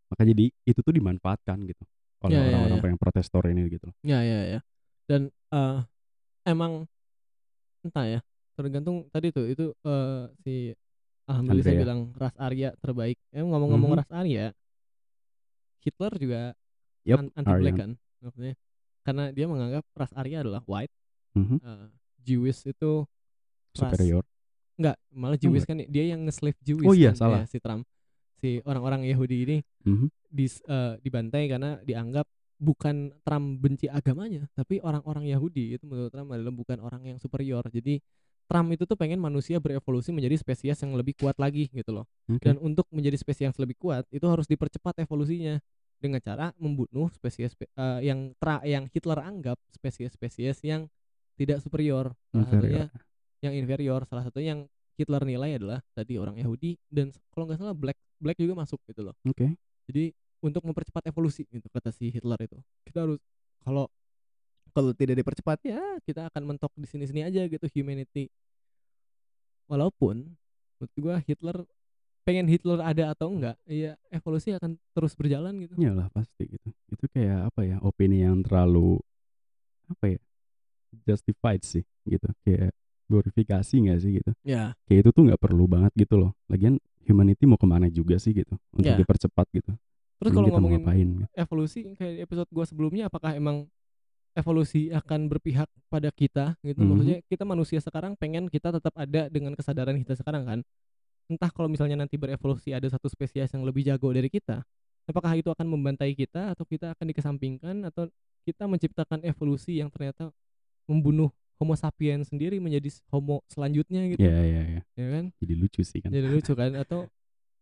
[0.08, 1.84] maka jadi itu tuh dimanfaatkan gitu
[2.24, 2.90] oleh Ya, ya, orang-orang ya.
[2.96, 4.60] yang protestor ini gitu loh Ya ya ya.
[5.06, 5.78] Dan eh
[6.46, 6.88] emang
[7.86, 8.20] entah ya,
[8.58, 10.54] tergantung tadi tuh itu eh si
[11.30, 13.18] alhamdulillah saya bilang ras Arya terbaik.
[13.30, 13.98] Ya ngomong-ngomong Mhm.
[14.02, 14.46] ras Arya,
[15.82, 16.40] Hitler juga
[17.06, 18.54] an- anti black kan maksudnya.
[19.06, 20.90] Karena dia menganggap ras Arya adalah white,
[21.38, 21.86] Mhm, eh,
[22.26, 23.06] Jewish itu
[23.78, 24.26] ras superior
[24.76, 25.86] enggak, malah Oh, Jewish enggak.
[25.86, 27.40] kan dia yang nge-slave Jewish Oh iya, kan, salah.
[27.44, 27.82] ya, si Trump.
[28.36, 32.26] Si orang-orang Yahudi ini Mhm, dis, eh, dibantai karena dianggap
[32.58, 37.64] bukan Trump benci agamanya, tapi orang-orang Yahudi itu menurut Trump adalah bukan orang yang superior.
[37.68, 38.00] Jadi
[38.46, 42.06] Trump itu tuh pengen manusia berevolusi menjadi spesies yang lebih kuat lagi gitu loh.
[42.30, 42.40] oke.
[42.42, 45.58] Dan untuk menjadi spesies yang lebih kuat itu harus dipercepat evolusinya
[45.96, 50.86] dengan cara membunuh spesies spe- eh, yang tra yang Hitler anggap spesies-spesies yang
[51.36, 52.12] tidak superior.
[52.32, 53.04] Salah satunya Inferior.
[53.44, 54.62] yang inferior, salah satunya yang
[54.96, 59.04] Hitler nilai adalah tadi orang Yahudi dan kalau nggak salah black black juga masuk gitu
[59.04, 59.14] loh.
[59.28, 59.52] Oke.
[59.86, 62.56] Jadi untuk mempercepat evolusi gitu kata si Hitler itu.
[62.88, 63.20] Kita harus
[63.60, 63.92] kalau
[64.72, 68.32] kalau tidak dipercepat ya kita akan mentok di sini-sini aja gitu humanity.
[69.68, 70.32] Walaupun
[70.80, 71.56] menurut gua Hitler
[72.26, 75.78] pengen Hitler ada atau enggak, ya evolusi akan terus berjalan gitu.
[75.78, 78.98] Iyalah pasti gitu itu kayak apa ya opini yang terlalu
[79.86, 80.20] apa ya
[81.06, 82.74] justified sih gitu kayak
[83.06, 87.46] glorifikasi nggak sih gitu Ya, kayak itu tuh nggak perlu banget gitu loh lagian humanity
[87.46, 88.98] mau ke mana juga sih gitu untuk Ya.
[88.98, 89.70] dipercepat gitu
[90.18, 91.30] terus kalau ngomongin ngapain gitu.
[91.36, 93.70] evolusi kayak episode gua sebelumnya apakah emang
[94.34, 96.88] evolusi akan berpihak pada kita gitu Mhm.
[96.88, 100.58] maksudnya kita manusia sekarang pengen kita tetap ada dengan kesadaran kita sekarang kan
[101.26, 104.62] entah kalau misalnya nanti berevolusi ada satu spesies yang lebih jago dari kita
[105.06, 108.10] apakah itu akan membantai kita atau kita akan dikesampingkan atau
[108.46, 110.30] kita menciptakan evolusi yang ternyata
[110.86, 114.20] membunuh Homo sapiens sendiri menjadi Homo selanjutnya gitu?
[114.20, 115.24] Ya ya ya ya kan?
[115.40, 116.12] Jadi lucu sih kan.
[116.12, 116.68] Jadi lucu kan?
[116.84, 117.08] Atau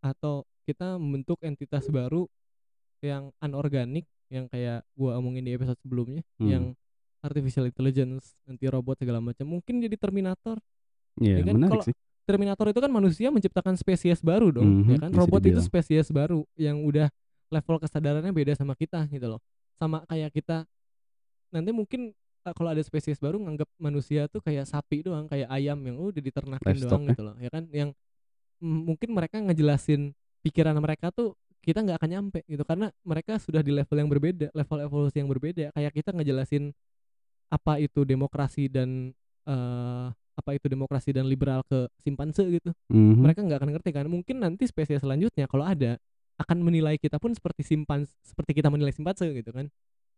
[0.03, 2.27] atau kita membentuk entitas baru
[3.01, 6.49] yang anorganik yang kayak gua omongin di episode sebelumnya Hmm.
[6.51, 6.65] yang
[7.23, 9.47] artificial intelligence nanti robot segala macam.
[9.47, 10.59] Mungkin jadi Terminator.
[11.23, 11.55] Ya, ya kan?
[11.55, 11.95] menarik Kalau sih
[12.25, 15.11] Terminator itu kan manusia menciptakan spesies baru dong ya Mhm, kan?
[15.13, 15.67] bisa robot itu dibilang.
[15.69, 17.13] spesies baru yang udah
[17.53, 19.41] level kesadarannya beda sama kita gitu loh.
[19.77, 20.65] Sama kayak kita
[21.53, 25.77] nanti mungkin eh, kalau ada spesies baru nganggap manusia tuh kayak sapi doang kayak ayam
[25.85, 27.11] yang udah diternakin Livestock doang ya.
[27.13, 27.65] gitu loh ya kan?
[27.69, 27.91] Yang
[28.61, 30.01] mm, mungkin mereka ngejelasin
[30.41, 32.65] pikiran mereka tuh kita nggak akan nyampe gitu.
[32.65, 35.73] Karena mereka sudah di level yang berbeda level evolusi yang berbeda.
[35.77, 36.73] Kayak kita ngejelasin
[37.53, 39.13] apa itu demokrasi dan
[39.45, 42.71] eh apa itu demokrasi dan liberal ke simpanse gitu.
[42.91, 43.23] Mhm.
[43.23, 45.97] mereka nggak akan ngerti kan mungkin nanti spesies selanjutnya kalau ada
[46.35, 49.71] akan menilai kita pun seperti simpans seperti kita menilai simpanse gitu kan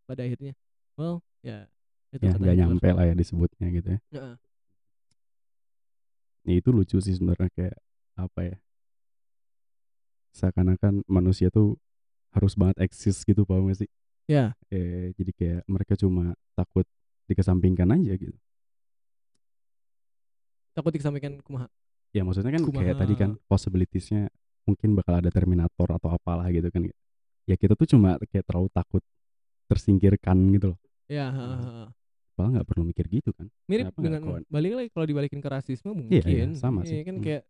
[0.08, 0.56] pada akhirnya.
[0.96, 1.68] Well ya
[2.16, 4.00] itu ya nggak nyampe lah ya disebutnya gitu ya.
[4.16, 4.34] Heeh.
[6.46, 7.76] Ya, itu lucu sih sebenarnya kayak
[8.16, 8.56] apa ya
[10.30, 11.76] seakan-akan manusia tuh
[12.32, 13.90] harus banget eksis gitu paham gak sih?
[14.28, 14.52] Ya.
[14.68, 16.84] Eh jadi kayak mereka cuma takut
[17.26, 18.36] dikesampingkan aja gitu
[20.76, 21.66] takut dikesampingkan kumaha
[22.12, 23.00] ya maksudnya kan kayak Kumaha.
[23.00, 24.28] tadi kan possibilitiesnya
[24.64, 26.84] mungkin bakal ada Terminator atau apalah gitu kan
[27.44, 29.00] ya kita tuh cuma kayak terlalu takut
[29.66, 31.86] tersingkirkan gitu loh ya heeh.
[32.34, 35.90] padahal nggak perlu mikir gitu kan mirip Kenapa dengan balik lagi kalau dibalikin ke rasisme
[35.94, 37.00] mungkin Iya, iya, sama Iya sih.
[37.02, 37.24] kan Hmm.
[37.24, 37.42] kayak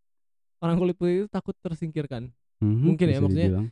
[0.62, 3.66] orang kulit putih itu takut tersingkirkan Mhm, Mungkin ya, maksudnya dibilang.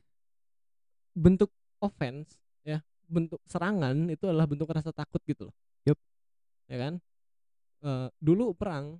[1.15, 1.51] bentuk
[1.81, 5.99] offense ya bentuk serangan itu adalah bentuk rasa takut gitu loh Yup.
[6.67, 6.95] ya kan
[7.85, 8.97] Eh, dulu perang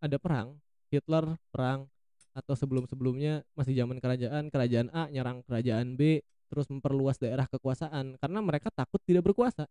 [0.00, 0.56] ada perang
[0.88, 1.86] Hitler perang
[2.32, 8.18] atau sebelum sebelumnya masih zaman kerajaan kerajaan A nyerang kerajaan B terus memperluas daerah kekuasaan
[8.18, 9.70] karena mereka takut tidak berkuasa.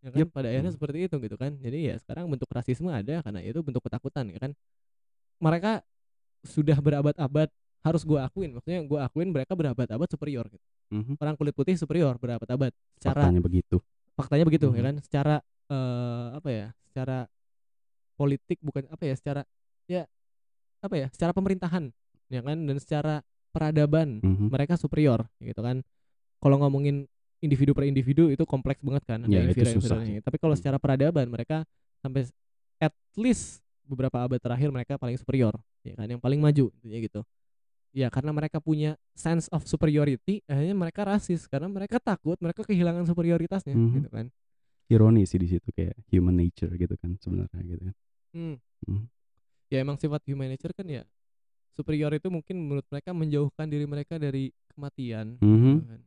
[0.00, 0.18] Ya kan?
[0.24, 0.28] Yup.
[0.32, 0.76] pada akhirnya Hmm.
[0.80, 1.52] seperti itu gitu kan.
[1.60, 4.52] Jadi ya sekarang bentuk rasisme ada karena itu bentuk ketakutan ya kan?
[5.40, 5.84] Mereka
[6.44, 7.48] sudah berabad-abad
[7.80, 8.52] harus gua akuin.
[8.56, 10.64] Maksudnya gua akuin mereka berabad-abad superior gitu.
[10.90, 12.72] Mhm, orang kulit putih superior berabad-abad.
[12.96, 13.76] Secara faktanya begitu.
[14.16, 14.84] faktanya begitu ya Mhm.
[14.84, 14.94] kan?
[15.04, 15.36] Secara
[15.70, 16.66] eh, apa ya?
[16.90, 17.18] Secara
[18.20, 19.42] politik bukan apa ya secara
[19.88, 20.04] ya
[20.84, 21.88] apa ya secara pemerintahan
[22.28, 24.52] ya kan dan secara peradaban Mhm.
[24.52, 25.80] mereka superior gitu kan
[26.38, 27.08] kalau ngomongin
[27.40, 30.60] individu per individu itu kompleks banget kan ada Ya, itu susah tapi kalau Hmm.
[30.60, 31.64] secara peradaban mereka
[32.04, 32.28] sampai
[32.76, 37.20] at least beberapa abad terakhir mereka paling superior ya kan yang paling maju intinya gitu
[37.90, 43.02] ya karena mereka punya sense of superiority akhirnya mereka rasis karena mereka takut mereka kehilangan
[43.02, 43.92] superioritasnya Mhm.
[43.98, 44.26] gitu kan
[44.90, 47.94] Ironi sih di situ kayak human nature gitu kan sebenarnya gitu kan.
[48.30, 48.56] Hmm.
[48.86, 49.04] Hmm.
[49.66, 51.02] ya emang sifat human nature kan ya
[51.70, 55.74] superior itu mungkin menurut mereka menjauhkan diri mereka dari kematian Mhm.
[55.86, 56.00] kan.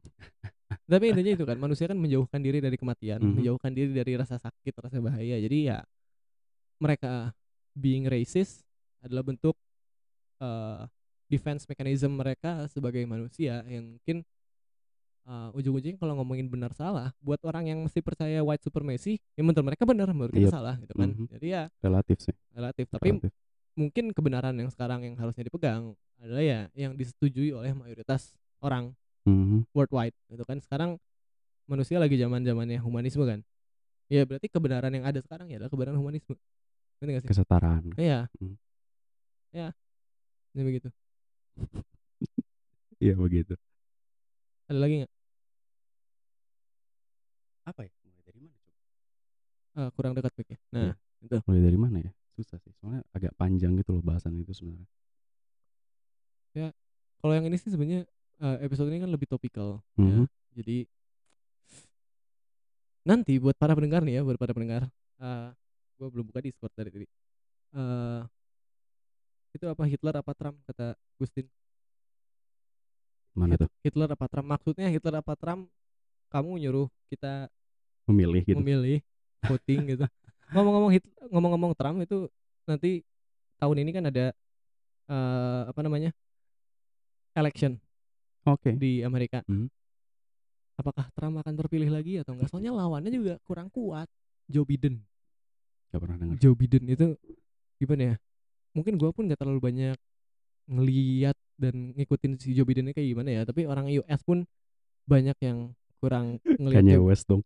[0.84, 3.34] tapi intinya itu kan manusia kan menjauhkan diri dari kematian Mhm.
[3.39, 5.78] menjauhkan diri dari rasa sakit rasa bahaya jadi ya
[6.78, 7.32] mereka
[7.74, 8.63] being racist
[8.99, 9.55] adalah bentuk
[10.39, 10.82] eh,
[11.28, 14.28] defense mechanism mereka sebagai manusia yang mungkin
[15.24, 19.63] eh, ujung-ujungnya kalau ngomongin benar salah buat orang yang mesti percaya white supremacy ya menurut
[19.65, 20.53] mereka benar menurut kita Yep.
[20.53, 21.26] salah gitu kan Mhm.
[21.32, 22.36] jadi ya Relatif sih.
[22.51, 23.32] relatif tapi relatif.
[23.74, 28.91] mungkin kebenaran yang sekarang yang harusnya dipegang adalah ya yang disetujui oleh mayoritas orang
[29.24, 29.63] Mhm.
[29.71, 30.99] worldwide gitu kan sekarang
[31.63, 33.39] manusia lagi zaman zamannya humanisme kan
[34.07, 36.36] ya berarti kebenaran yang ada sekarang ya adalah kebenaran humanisme
[36.99, 37.84] ngerti gak sih Kesetaraan.
[37.95, 38.55] iya Hmm.
[39.51, 39.71] ya
[40.51, 40.89] ini begitu
[42.99, 43.55] Iya begitu.
[44.74, 45.13] Ada lagi nggak
[47.69, 47.91] Apa ya?
[48.01, 48.80] Mulai dari mana coba?
[49.78, 51.38] Ah, kurang dekat mic nah Iya.
[51.45, 52.11] Mulai dari mana ya?
[52.34, 52.74] Susah sih.
[52.82, 54.89] Soalnya agak panjang gitu loh bahasan itu sebenarnya.
[57.24, 58.03] kalau yang ini sih sebenarnya
[58.43, 60.03] eh, episode ini kan lebih topikal ya.
[60.03, 60.26] Mhm.
[60.53, 60.78] jadi
[63.07, 64.91] nanti buat para pendengar nih ya buat para pendengar
[65.24, 65.49] eh
[65.97, 67.07] gue belum buka discord dari tadi
[67.74, 68.21] eh
[69.55, 71.47] itu apa Hitler apa Trump kata Gustin
[73.34, 73.69] Mana tuh?
[73.81, 75.65] Hitler apa Trump maksudnya Hitler apa Trump
[76.29, 77.49] kamu nyuruh kita
[78.05, 78.57] Memilih gitu.
[78.59, 78.99] memilih
[79.41, 80.05] voting gitu
[80.51, 82.29] ngomong-ngomong Hit- ngomong-ngomong Trump itu
[82.63, 83.01] nanti
[83.57, 84.25] tahun ini kan ada
[85.03, 86.11] eh apa namanya
[87.34, 87.81] election
[88.43, 88.75] Oke.
[88.75, 89.67] di Amerika Mhm.
[90.75, 94.05] apakah Trump akan terpilih lagi atau enggak soalnya lawannya juga kurang kuat
[94.45, 95.01] Joe Biden
[95.89, 96.36] Gak pernah dengar.
[96.38, 97.13] Joe Biden itu
[97.77, 98.15] gimana ya
[98.73, 99.97] mungkin gua pun gak terlalu banyak
[100.65, 101.32] ngeliat
[101.64, 104.43] dan ngikutin si Joe Biden ini kayak gimana ya tapi orang US pun
[105.07, 107.41] banyak yang kurang ngelihat Kanye West dong.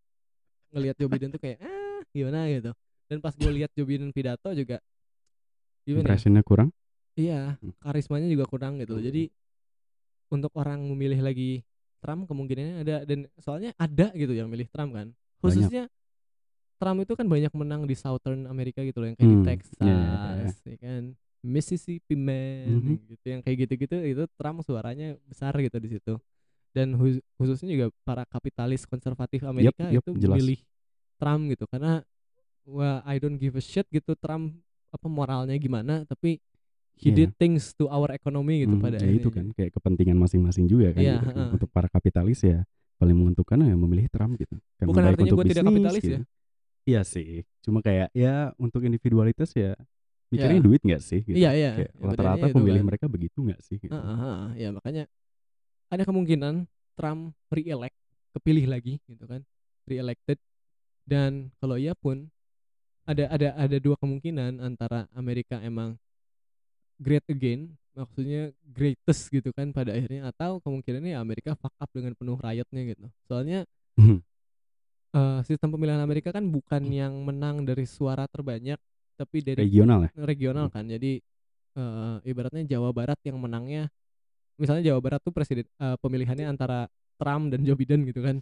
[0.73, 2.71] ngelihat Joe Biden tuh kayak ah gimana gitu
[3.07, 4.81] dan pas gue lihat Joe Biden pidato juga
[5.85, 6.07] gimana ya?
[6.11, 6.69] Impressionnya kurang.
[7.15, 7.73] Iya, Hmm.
[7.79, 9.01] karismanya juga kurang gitu loh.
[9.01, 9.31] Jadi
[10.29, 11.63] untuk orang memilih lagi
[11.97, 15.15] Trump kemungkinannya ada dan soalnya ada gitu yang milih Trump kan.
[15.39, 15.87] Khususnya
[16.77, 19.79] Trump itu kan banyak menang di Southern Amerika gitu loh yang kayak di Hmm, Texas,
[19.81, 20.49] iya, iya, iya.
[20.67, 21.03] ya kan.
[21.47, 22.95] Mississippi man Mhm.
[23.07, 26.13] gitu yang kayak gitu-gitu itu Trump suaranya besar gitu di situ.
[26.69, 30.37] Dan khus- khususnya juga para kapitalis konservatif Amerika yup, itu jelas.
[30.37, 30.59] milih
[31.17, 32.03] Trump gitu karena
[32.63, 36.37] wah I don't give a shit gitu Trump apa moralnya gimana tapi
[36.97, 37.15] he Iya.
[37.15, 40.91] did things to our economy gitu Mhm, pada ya itu kan kayak kepentingan masing-masing juga
[40.91, 41.35] kan, Iya, gitu kan.
[41.37, 41.53] heeh.
[41.55, 42.61] Untuk para kapitalis ya
[42.97, 44.57] paling menguntungkan ya memilih Trump gitu.
[44.75, 46.09] Karena Bukan artinya untuk gua tidak kapitalis ya.
[46.09, 46.25] gitu.
[46.87, 47.29] Iya sih.
[47.61, 49.77] Cuma kayak ya untuk individualitas ya
[50.27, 50.65] mikirnya Ya.
[50.65, 51.37] duit nggak sih gitu.
[51.37, 51.71] Iya iya.
[51.83, 52.87] Ya rata-rata itu pemilih kan.
[52.91, 53.91] mereka begitu nggak sih gitu.
[53.93, 54.47] Heeh, heeh.
[54.59, 55.03] ya makanya
[55.87, 56.67] ada kemungkinan
[56.99, 57.95] Trump re-elect
[58.35, 59.41] kepilih lagi gitu kan
[59.87, 60.37] re-elected
[61.07, 62.27] dan kalau iya pun
[63.07, 65.95] ada ada ada dua kemungkinan antara Amerika emang
[66.99, 72.13] great again maksudnya greatest gitu kan pada akhirnya atau kemungkinannya ya Amerika fuck up dengan
[72.13, 73.63] penuh riotnya gitu soalnya
[75.15, 78.77] eh, sistem pemilihan Amerika kan bukan yang menang dari suara terbanyak
[79.17, 80.11] tapi dari Regional ya.
[80.21, 81.17] regional kan jadi
[81.73, 83.89] eh, ibaratnya Jawa Barat yang menangnya
[84.55, 86.85] misalnya Jawa Barat tuh presiden eh, pemilihannya antara
[87.17, 88.37] Trump dan Joe Biden gitu kan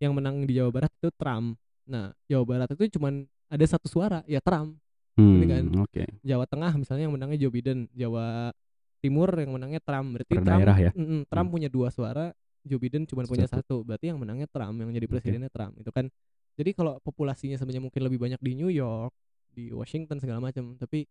[0.00, 4.24] yang menang di Jawa Barat itu Trump nah Jawa Barat itu cuman ada satu suara
[4.24, 4.80] ya Trump
[5.14, 5.64] Hmm, Ini kan.
[5.86, 6.02] Oke.
[6.26, 8.50] Jawa Tengah misalnya yang menangnya Joe Biden Jawa
[8.98, 10.90] Timur yang menangnya Trump berarti Per Trump daerah ya?
[10.90, 11.54] Mm-mm, Trump Hmm.
[11.54, 12.34] punya dua suara
[12.66, 13.86] Joe Biden cuma punya Satu.
[13.86, 16.10] berarti yang menangnya Trump yang jadi presidennya Trump itu kan
[16.58, 19.14] jadi kalau populasinya sebenarnya mungkin lebih banyak di New York
[19.54, 21.06] di Washington segala macam tapi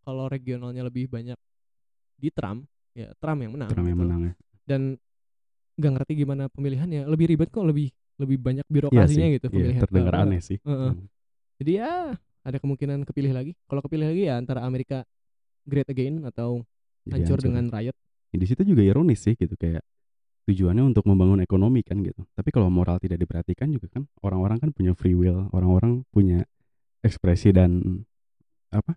[0.00, 1.36] kalau regionalnya lebih banyak
[2.16, 2.64] di Trump
[2.96, 4.04] ya Trump yang menang Trump yang gitu.
[4.08, 4.32] menang ya.
[4.64, 4.80] dan
[5.76, 9.34] nggak ngerti gimana pemilihannya lebih ribet kok lebih lebih banyak birokrasinya sih.
[9.36, 10.58] gitu Iya, pemilihan terdengar Eh, aneh sih.
[10.62, 10.90] Heeh.
[10.94, 11.06] Hmm.
[11.58, 11.92] jadi ya
[12.44, 15.02] ada kemungkinan kepilih lagi kalau kepilih lagi ya antara Amerika
[15.66, 16.62] great again atau
[17.04, 17.46] Jadi hancur hancur.
[17.50, 17.96] dengan riot
[18.34, 19.78] Ya, di situ juga ironis sih gitu kayak
[20.44, 22.26] tujuannya untuk membangun ekonomi kan gitu.
[22.34, 26.42] Tapi kalau moral tidak diperhatikan juga kan orang-orang kan punya free will, orang-orang punya
[27.04, 28.00] ekspresi dan
[28.72, 28.96] apa?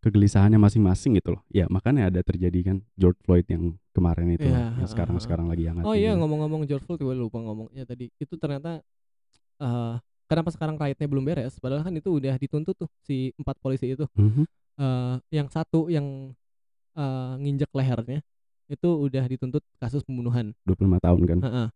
[0.00, 1.42] kegelisahannya masing-masing gitu loh.
[1.52, 5.84] Ya, makanya ada terjadi kan George Floyd yang kemarin itu Iya, yang sekarang-sekarang lagi hangat.
[5.84, 8.08] Oh iya ngomong-ngomong George Floyd gue lupa ngomongnya tadi.
[8.16, 8.80] Itu ternyata
[9.60, 11.60] eh kenapa sekarang riotnya belum beres?
[11.60, 14.08] Padahal kan itu udah dituntut tuh si empat polisi itu.
[14.16, 14.44] Mhm.
[14.80, 16.32] eh yang satu yang
[16.96, 18.24] eh nginjek lehernya
[18.72, 20.56] itu udah dituntut kasus pembunuhan.
[20.64, 21.38] 25 tahun kan.
[21.44, 21.66] Heeh.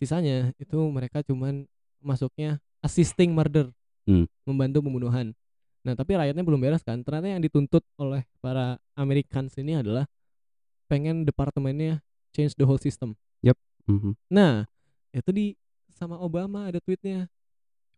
[0.00, 1.68] Sisanya itu mereka cuman
[2.00, 3.68] masuknya assisting murder.
[4.04, 4.28] Hmm.
[4.44, 5.32] Membantu pembunuhan.
[5.84, 7.00] Nah, tapi rakyatnya belum beres kan.
[7.04, 10.08] Ternyata yang dituntut oleh para Americans ini adalah
[10.88, 12.00] pengen departemennya
[12.32, 13.16] change the whole system.
[13.84, 14.16] Mhm.
[14.32, 14.64] Nah,
[15.12, 15.46] itu di
[15.92, 17.28] sama Obama ada tweetnya.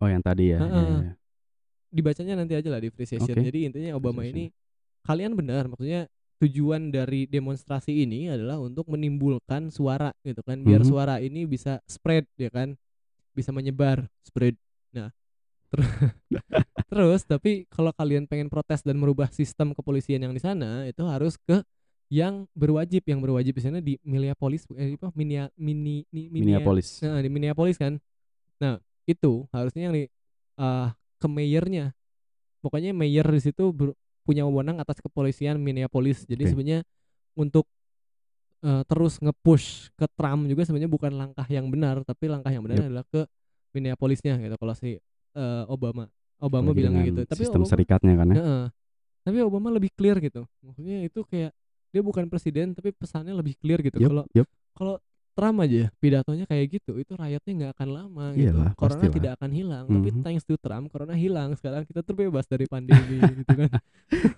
[0.02, 0.58] Oh yang tadi ya.
[0.58, 0.66] Heeh.
[0.66, 1.12] iya, iya.
[1.94, 3.38] Dibacanya nanti aja lah di free session.
[3.38, 3.46] Oke.
[3.46, 4.50] Jadi intinya Obama ini
[5.06, 6.10] kalian benar maksudnya
[6.42, 10.90] tujuan dari demonstrasi ini adalah untuk menimbulkan suara gitu kan biar Mhm.
[10.90, 12.74] suara ini bisa spread ya kan
[13.30, 14.58] bisa menyebar spread
[14.90, 15.14] nah
[16.90, 21.34] terus tapi kalau kalian pengen protes dan merubah sistem kepolisian yang di sana itu harus
[21.36, 21.62] ke
[22.06, 27.02] yang berwajib yang berwajib di sana di Minneapolis eh, apa Minia, mini, ni- Minia- Minneapolis.
[27.02, 27.98] Nah, di Minneapolis kan.
[28.62, 28.78] Nah,
[29.10, 30.06] itu harusnya yang di
[30.54, 30.88] eh,
[31.18, 31.90] ke mayornya.
[32.62, 36.22] Pokoknya mayor di situ ber- punya wewenang atas kepolisian Minneapolis.
[36.30, 36.50] Jadi Oke.
[36.54, 36.80] sebenarnya
[37.34, 37.66] untuk
[38.62, 42.86] eh, terus nge-push ke Trump juga sebenarnya bukan langkah yang benar, tapi langkah yang benar
[42.86, 42.86] Yep.
[42.86, 43.26] adalah ke
[43.74, 45.02] Minneapolisnya gitu kalau si
[45.36, 46.08] eh, Obama.
[46.36, 47.20] Obama Apalagi bilang gitu.
[47.24, 48.36] Tapi sistem Obama, serikatnya kan ya.
[48.36, 48.64] Heeh.
[49.22, 50.44] Tapi Obama lebih clear gitu.
[50.60, 51.52] Maksudnya itu kayak
[51.90, 53.96] dia bukan presiden tapi pesannya lebih clear gitu.
[53.96, 54.48] Kalau yup.
[54.72, 54.96] kalau
[55.32, 58.56] Trump aja pidatonya kayak gitu, itu rakyatnya nggak akan lama gitu.
[58.56, 59.12] Iyalah, Corona pastilah.
[59.12, 59.84] tidak akan hilang.
[59.84, 60.22] Tapi Mhm.
[60.24, 61.52] thanks to Trump, corona hilang.
[61.52, 63.68] Sekarang kita terbebas dari pandemi gitu kan.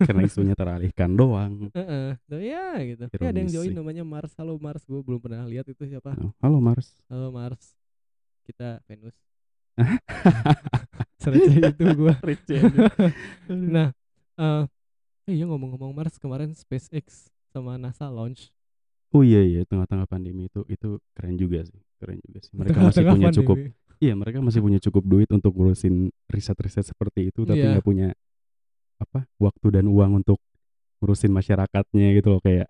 [0.03, 1.70] Karena isunya teralihkan doang.
[1.70, 2.18] Heeh.
[2.20, 3.05] Tapi ya gitu.
[3.14, 4.34] Ya, ada yang join namanya Mars.
[4.34, 6.18] Halo Mars, gue belum pernah lihat itu siapa.
[6.18, 6.99] Oh, Halo Mars.
[7.07, 7.78] Halo Mars.
[8.42, 9.14] Kita Venus.
[11.31, 12.14] Serece itu gue.
[13.49, 13.89] nah,
[14.35, 14.62] eh
[15.24, 18.49] eh, iya ngomong-ngomong Mars kemarin SpaceX sama NASA launch.
[19.09, 23.01] Oh iya iya tengah-tengah pandemi itu itu keren juga sih keren juga sih mereka masih
[23.01, 23.97] Tengah-tengah punya cukup pandemi.
[23.99, 25.95] iya mereka masih punya cukup duit untuk ngurusin
[26.26, 27.72] riset-riset seperti itu tapi Iya.
[27.72, 28.09] nggak punya
[28.99, 30.37] apa waktu dan uang untuk
[30.99, 32.68] ngurusin masyarakatnya gitu loh kayak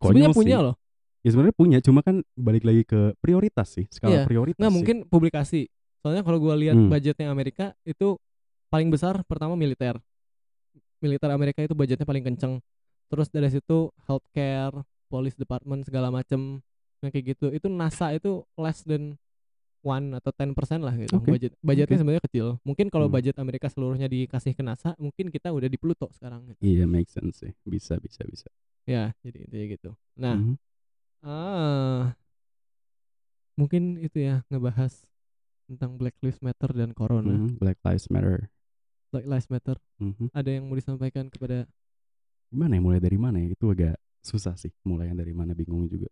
[0.00, 0.64] Sebenarnya punya sih.
[0.64, 0.74] loh.
[1.18, 4.26] ya sebenarnya punya cuma kan balik lagi ke prioritas sih skala Iya.
[4.26, 4.76] prioritas Nggak sih.
[4.76, 5.60] mungkin publikasi.
[6.00, 6.88] Soalnya kalau gua lihat Hmm.
[6.88, 8.16] budgetnya Amerika itu
[8.68, 9.98] paling besar pertama militer.
[10.98, 12.58] Militer Amerika itu budgetnya paling kenceng.
[13.08, 14.74] Terus dari situ healthcare,
[15.06, 16.60] police department segala macem
[17.00, 17.54] yang kayak gitu.
[17.54, 19.14] Itu NASA itu less than
[19.78, 22.02] one atau 10% lah gitu Oke, budget budgetnya oke.
[22.02, 23.14] sebenarnya kecil mungkin kalau Hmm.
[23.14, 26.58] budget Amerika seluruhnya dikasih ke NASA mungkin kita udah di Pluto sekarang gitu.
[26.66, 28.50] iya make sense sih bisa bisa bisa
[28.90, 30.54] ya jadi intinya gitu nah Mhm.
[31.22, 32.12] Ah,
[33.54, 35.06] mungkin itu ya ngebahas
[35.68, 37.36] tentang Black Lives Matter dan Corona.
[37.36, 38.48] Mhm, Black Lives Matter
[39.08, 39.76] Black Lives Matter.
[39.98, 40.32] Mhm.
[40.32, 41.68] Ada yang mau disampaikan kepada
[42.48, 46.08] gimana ya mulai dari mana ya itu agak susah sih mulai dari mana bingung juga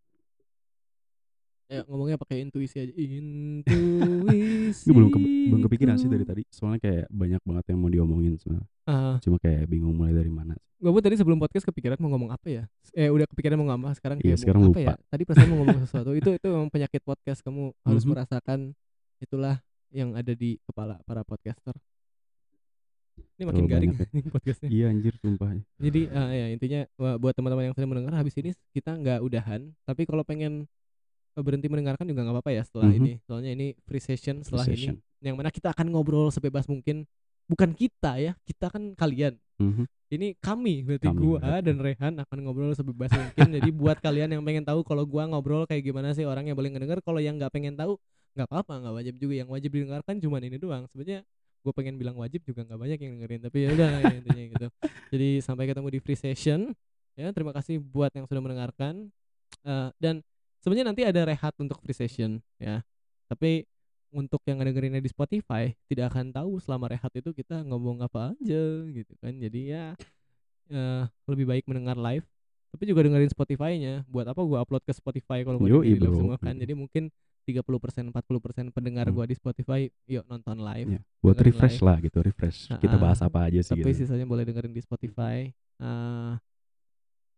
[1.66, 2.92] ya ngomongnya pakai intuisi aja.
[2.94, 4.84] Intuisi.
[4.84, 8.36] Gue belum ke- belum kepikiran sih dari tadi soalnya kayak banyak banget yang mau diomongin
[8.36, 12.12] sebenarnya Ah, cuma kayak bingung mulai dari mana gue pun tadi sebelum podcast kepikiran mau
[12.12, 12.64] ngomong apa ya?
[12.92, 14.92] Eh udah kepikiran mau ngomong apa sekarang Iya, sekarang mau apa lupa.
[14.92, 14.96] ya?
[15.08, 16.10] Tadi perasaan mau ngomong sesuatu.
[16.12, 18.10] Itu itu memang penyakit podcast kamu harus Mhm.
[18.12, 18.58] merasakan
[19.18, 19.58] itulah
[19.90, 21.72] yang ada di kepala para podcaster.
[23.36, 24.68] Ini makin Terlalu garing banyak nih podcastnya.
[24.68, 26.80] iya anjir sumpah Jadi eh, ya intinya
[27.16, 30.64] buat teman-teman yang sedang mendengar habis ini kita nggak udahan, tapi kalau pengen
[31.32, 32.96] eh, berhenti mendengarkan juga nggak apa-apa ya setelah Mhm.
[32.98, 33.12] ini.
[33.22, 34.96] Soalnya ini free session Free setelah session.
[34.96, 37.04] ini yang mana kita akan ngobrol sebebas mungkin.
[37.46, 39.38] Bukan kita ya, kita kan kalian.
[39.56, 39.84] Mhm.
[40.08, 41.64] Ini kami berarti Kami, gua berarti.
[41.64, 43.48] dan Rehan akan ngobrol sebebas mungkin.
[43.54, 47.00] Jadi buat kalian yang pengen tahu kalau gua ngobrol kayak gimana sih orangnya boleh ngedenger,
[47.00, 47.96] kalau yang nggak pengen tahu
[48.36, 49.34] nggak apa-apa, nggak wajib juga.
[49.40, 50.84] Yang wajib didengarkan cuman ini doang.
[50.92, 51.24] Sebenarnya
[51.66, 54.66] gue pengen bilang wajib juga nggak banyak yang dengerin tapi ya udah ya, intinya gitu.
[55.16, 56.70] Jadi sampai ketemu di free session
[57.18, 59.10] ya terima kasih buat yang sudah mendengarkan.
[59.66, 60.22] Eh, dan
[60.62, 62.86] sebenarnya nanti ada rehat untuk free session ya.
[63.26, 63.66] Tapi
[64.14, 68.62] untuk yang ngedengerinnya di Spotify tidak akan tahu selama rehat itu kita ngomong apa aja
[68.86, 69.34] gitu kan.
[69.34, 69.98] Jadi ya
[70.70, 72.28] eh, lebih baik mendengar live
[72.76, 73.94] tapi juga dengerin Spotify-nya.
[74.04, 76.54] Buat apa gua upload ke Spotify kalau mau dengerin semua kan?
[76.54, 77.08] Jadi mungkin
[77.46, 77.62] 30%
[78.10, 78.10] 40%
[78.68, 79.14] pendengar Hmm.
[79.14, 81.86] gua di Spotify yuk nonton live Iya, buat refresh live.
[81.86, 82.58] lah gitu refresh.
[82.74, 84.02] Kita Ah, bahas apa aja sih tapi gitu.
[84.02, 85.46] sisanya boleh dengerin di Spotify.
[85.76, 86.32] Eh,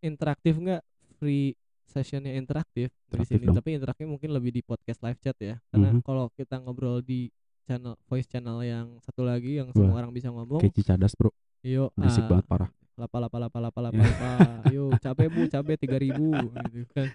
[0.00, 0.82] interaktif nggak?
[1.14, 1.52] Free
[1.84, 3.56] sessionnya interaktif di Interaktif sini dong.
[3.56, 5.56] tapi interaktifnya mungkin lebih di podcast live chat ya.
[5.68, 6.00] Karena Mhm.
[6.02, 7.28] kalau kita ngobrol di
[7.62, 11.28] channel voice channel yang satu lagi yang semua Wah, orang bisa ngomong kayak cicadas bro.
[11.60, 12.70] yuk berisik ah, banget parah.
[12.94, 14.30] lapa lapa lapa lapa lapa lapa.
[14.68, 16.32] Yuk capek bu capek tiga ribu
[16.70, 17.08] gitu kan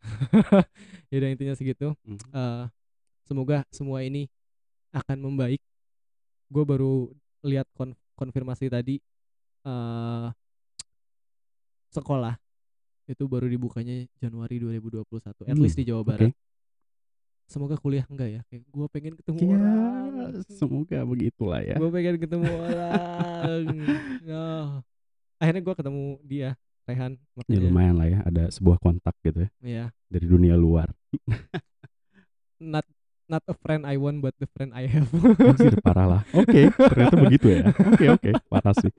[1.10, 1.92] yaudah intinya segitu.
[2.02, 2.18] Mhm.
[2.30, 2.64] Eh,
[3.22, 4.28] semoga semua ini
[4.90, 5.60] akan membaik.
[6.46, 7.10] Gue baru
[7.42, 8.98] lihat kon- konfirmasi tadi
[9.62, 10.28] eh
[11.90, 12.36] sekolah
[13.06, 15.02] itu baru dibukanya Januari 2021
[15.46, 16.02] at Hmm, least di Jawa.
[16.02, 16.34] Barat.
[17.46, 18.40] Semoga kuliah enggak ya?
[18.50, 20.32] Kayak gue pengen ketemu ya orang.
[20.50, 21.78] semoga begitulah ya.
[21.78, 23.62] Gue pengen ketemu orang.
[24.26, 24.68] Oh.
[25.40, 26.50] akhirnya gue ketemu dia
[26.86, 27.18] Rehan
[27.50, 29.50] ya lumayan lah ya ada sebuah kontak gitu ya.
[29.62, 30.90] Ya dari dunia luar.
[32.62, 32.86] Not
[33.26, 35.10] not a friend I want but the friend I have.
[35.10, 36.22] Anjir parah lah.
[36.30, 37.74] Oke ternyata begitu ya.
[37.74, 38.94] Oke oke parah sih.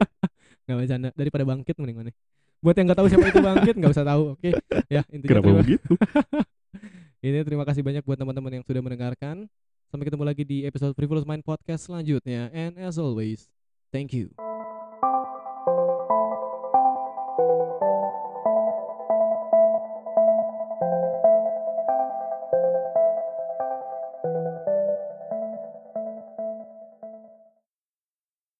[0.67, 2.11] Nggak bercanda daripada bangkit mending mana
[2.57, 4.49] buat yang nggak tahu siapa itu bangkit nggak usah tahu oke?
[4.89, 5.91] Ya intinya Kenapa terima, begitu?
[7.25, 9.45] ini terima kasih banyak buat teman-teman yang sudah mendengarkan.
[9.87, 12.51] Sampai ketemu lagi di episode Frivolous Mind podcast selanjutnya.
[12.51, 13.47] And as always
[13.93, 14.33] thank you